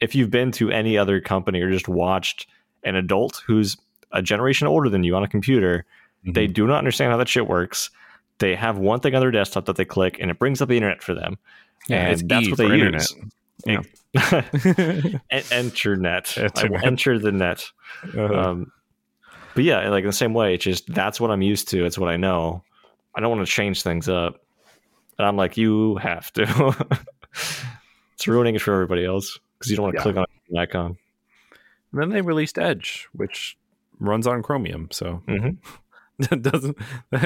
[0.00, 2.46] if you've been to any other company or just watched
[2.84, 3.76] an adult who's
[4.12, 5.84] a generation older than you on a computer
[6.24, 7.90] they do not understand how that shit works
[8.38, 10.76] they have one thing on their desktop that they click and it brings up the
[10.76, 11.38] internet for them
[11.88, 12.94] Yeah, and it's that's E what they internet.
[13.00, 13.14] use
[13.66, 13.82] Yeah.
[15.30, 16.34] En- enter net.
[16.38, 16.84] I will Internet.
[16.84, 17.64] enter the net.
[18.16, 18.72] Uh, Um,
[19.54, 21.84] but yeah, like in the same way, it's just that's what I'm used to.
[21.86, 22.62] It's what I know.
[23.14, 24.40] I don't want to change things up.
[25.18, 26.76] And I'm like, you have to.
[28.14, 30.02] it's ruining it for everybody else because you don't want to Yeah.
[30.02, 30.98] click on an icon.
[31.92, 33.56] And then they released Edge, which
[33.98, 34.88] runs on Chromium.
[34.92, 35.56] So Mhm.
[36.30, 36.76] it doesn't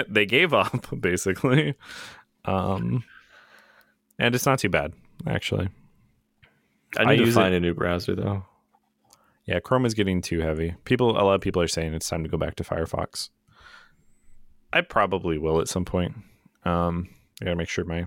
[0.09, 1.74] they gave up basically.
[2.45, 3.05] Um,
[4.18, 4.93] and it's not too bad
[5.26, 5.68] actually.
[6.97, 8.45] I I need to use find a new browser though.
[9.47, 10.74] Yeah, Chrome is getting too heavy.
[10.84, 13.30] People, a lot of people are saying it's time to go back to Firefox.
[14.72, 16.14] I probably will at some point.
[16.64, 17.09] Um,
[17.41, 18.07] I gotta make sure my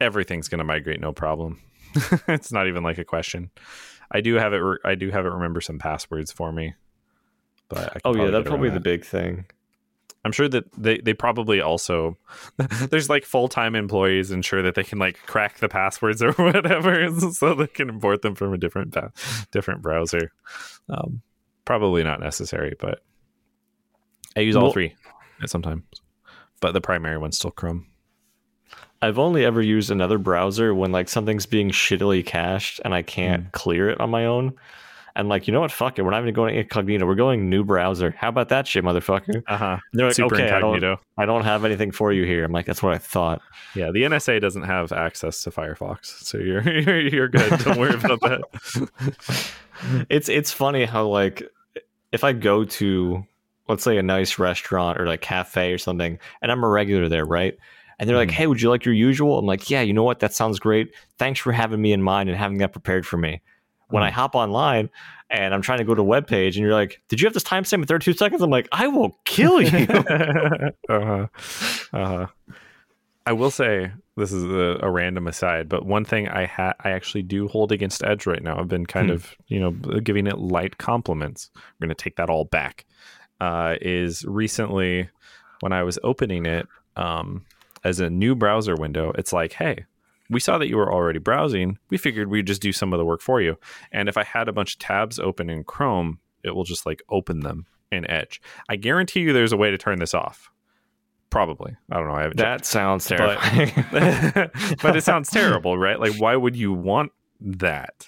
[0.00, 1.60] everything's gonna migrate, no problem.
[2.28, 3.50] it's not even like a question.
[4.10, 4.58] I do have it.
[4.58, 5.30] Re- I do have it.
[5.30, 6.74] Remember some passwords for me.
[7.68, 8.74] But I Oh yeah, that's probably that.
[8.74, 9.46] the big thing.
[10.24, 12.16] I'm sure that they, they probably also
[12.90, 17.08] there's like full time employees ensure that they can like crack the passwords or whatever,
[17.32, 18.96] so they can import them from a different
[19.50, 20.32] different browser.
[20.88, 21.22] Um,
[21.64, 23.02] probably not necessary, but
[24.36, 24.94] I use all Well- three
[25.42, 25.84] at sometimes.
[26.60, 27.86] But the primary one's still Chrome.
[29.02, 33.52] I've only ever used another browser when like something's being shittily cached and I can't
[33.52, 34.54] clear it on my own.
[35.16, 35.70] And like, you know what?
[35.70, 36.02] Fuck it.
[36.02, 37.06] We're not even going incognito.
[37.06, 38.10] We're going new browser.
[38.18, 39.44] How about that shit, motherfucker?
[39.46, 39.78] Uh huh.
[39.92, 40.98] They're like, Super okay, I don't.
[41.16, 42.44] I don't have anything for you here.
[42.44, 43.40] I'm like, that's what I thought.
[43.76, 47.60] Yeah, the NSA doesn't have access to Firefox, so you're you're, you're good.
[47.60, 49.54] Don't worry about that.
[50.08, 51.42] it's it's funny how like
[52.12, 53.24] if I go to
[53.68, 57.24] let's say a nice restaurant or like cafe or something, and I'm a regular there,
[57.24, 57.56] right?
[57.98, 58.32] And they're like, Mhm.
[58.32, 60.18] "Hey, would you like your usual?" I'm like, "Yeah, you know what?
[60.18, 60.92] That sounds great.
[61.18, 63.40] Thanks for having me in mind and having that prepared for me."
[63.94, 64.90] When I hop online
[65.30, 67.34] and I'm trying to go to a web page, and you're like, "Did you have
[67.34, 69.86] this timestamp in 32 seconds?" I'm like, "I will kill you."
[70.88, 71.26] uh-huh.
[71.92, 72.26] Uh-huh.
[73.26, 76.90] I will say this is a, a random aside, but one thing I ha- I
[76.90, 78.58] actually do hold against Edge right now.
[78.58, 79.14] I've been kind Hmm.
[79.14, 79.70] of you know
[80.00, 81.50] giving it light compliments.
[81.56, 82.84] I'm going to take that all back.
[83.40, 85.08] Uh, is recently
[85.60, 86.66] when I was opening it
[86.96, 87.44] um,
[87.82, 89.84] as a new browser window, it's like, hey,
[90.30, 91.78] we saw that you were already browsing.
[91.90, 93.56] We figured we'd just do some of the work for you.
[93.92, 97.02] And if I had a bunch of tabs open in Chrome, it will just like
[97.08, 98.40] open them in Edge.
[98.68, 100.50] I guarantee you there's a way to turn this off.
[101.30, 101.76] Probably.
[101.90, 102.14] I don't know.
[102.14, 102.60] I haven't checked.
[102.60, 103.72] that sounds terrifying.
[104.82, 105.98] but it sounds terrible, right?
[105.98, 108.06] Like, why would you want that?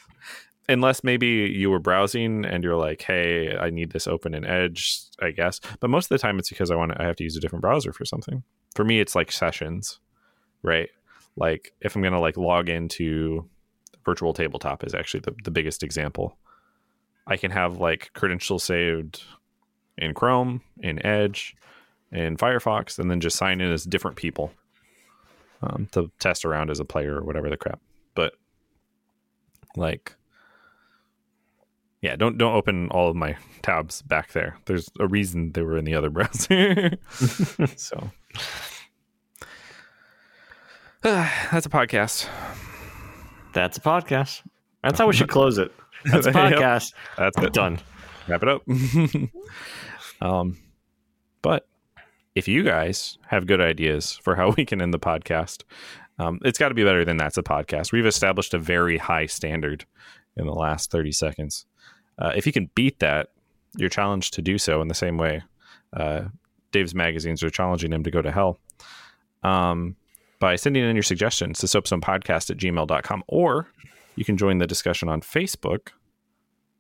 [0.68, 5.00] Unless maybe you were browsing and you're like, "Hey, I need this open in Edge,"
[5.20, 5.60] I guess.
[5.78, 7.40] But most of the time, it's because I want to, I have to use a
[7.40, 8.42] different browser for something.
[8.74, 10.00] For me, it's like sessions,
[10.62, 10.88] right?
[11.36, 13.48] Like if I'm gonna like log into
[14.04, 16.38] virtual tabletop is actually the, the biggest example.
[17.26, 19.24] I can have like credentials saved
[19.98, 21.56] in Chrome, in Edge,
[22.12, 24.52] in Firefox, and then just sign in as different people
[25.62, 27.80] um, to test around as a player or whatever the crap.
[28.14, 28.34] But
[29.76, 30.14] like,
[32.00, 34.58] yeah, don't don't open all of my tabs back there.
[34.66, 36.92] There's a reason they were in the other browser.
[37.76, 38.12] so
[41.02, 42.28] that's a podcast.
[43.52, 44.42] That's a podcast.
[44.82, 45.72] That's how we should close it.
[46.04, 46.36] That's a Yep.
[46.36, 46.92] podcast.
[47.18, 47.52] That's it.
[47.52, 47.80] Done.
[48.28, 48.62] wrap it up.
[50.20, 50.56] um,
[51.42, 51.66] but
[52.36, 55.64] if you guys have good ideas for how we can end the podcast,
[56.18, 57.90] um, it's got to be better than that's a podcast.
[57.92, 59.84] We've established a very high standard
[60.36, 61.66] in the last 30 seconds.
[62.18, 63.30] Uh, if you can beat that,
[63.76, 65.42] you're challenged to do so in the same way.
[65.92, 66.24] Uh,
[66.72, 68.60] Dave's magazines are challenging him to go to hell
[69.42, 69.96] um,
[70.38, 73.68] by sending in your suggestions to soapstonepodcast at gmail.com, or
[74.16, 75.88] you can join the discussion on Facebook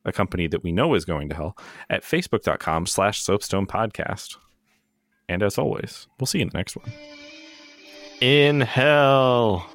[0.04, 1.58] a company that we know is going to hell
[1.90, 4.36] at facebook.com slash soapstone podcast
[5.28, 6.92] and as always we'll see you in the next one
[8.20, 9.68] In hell.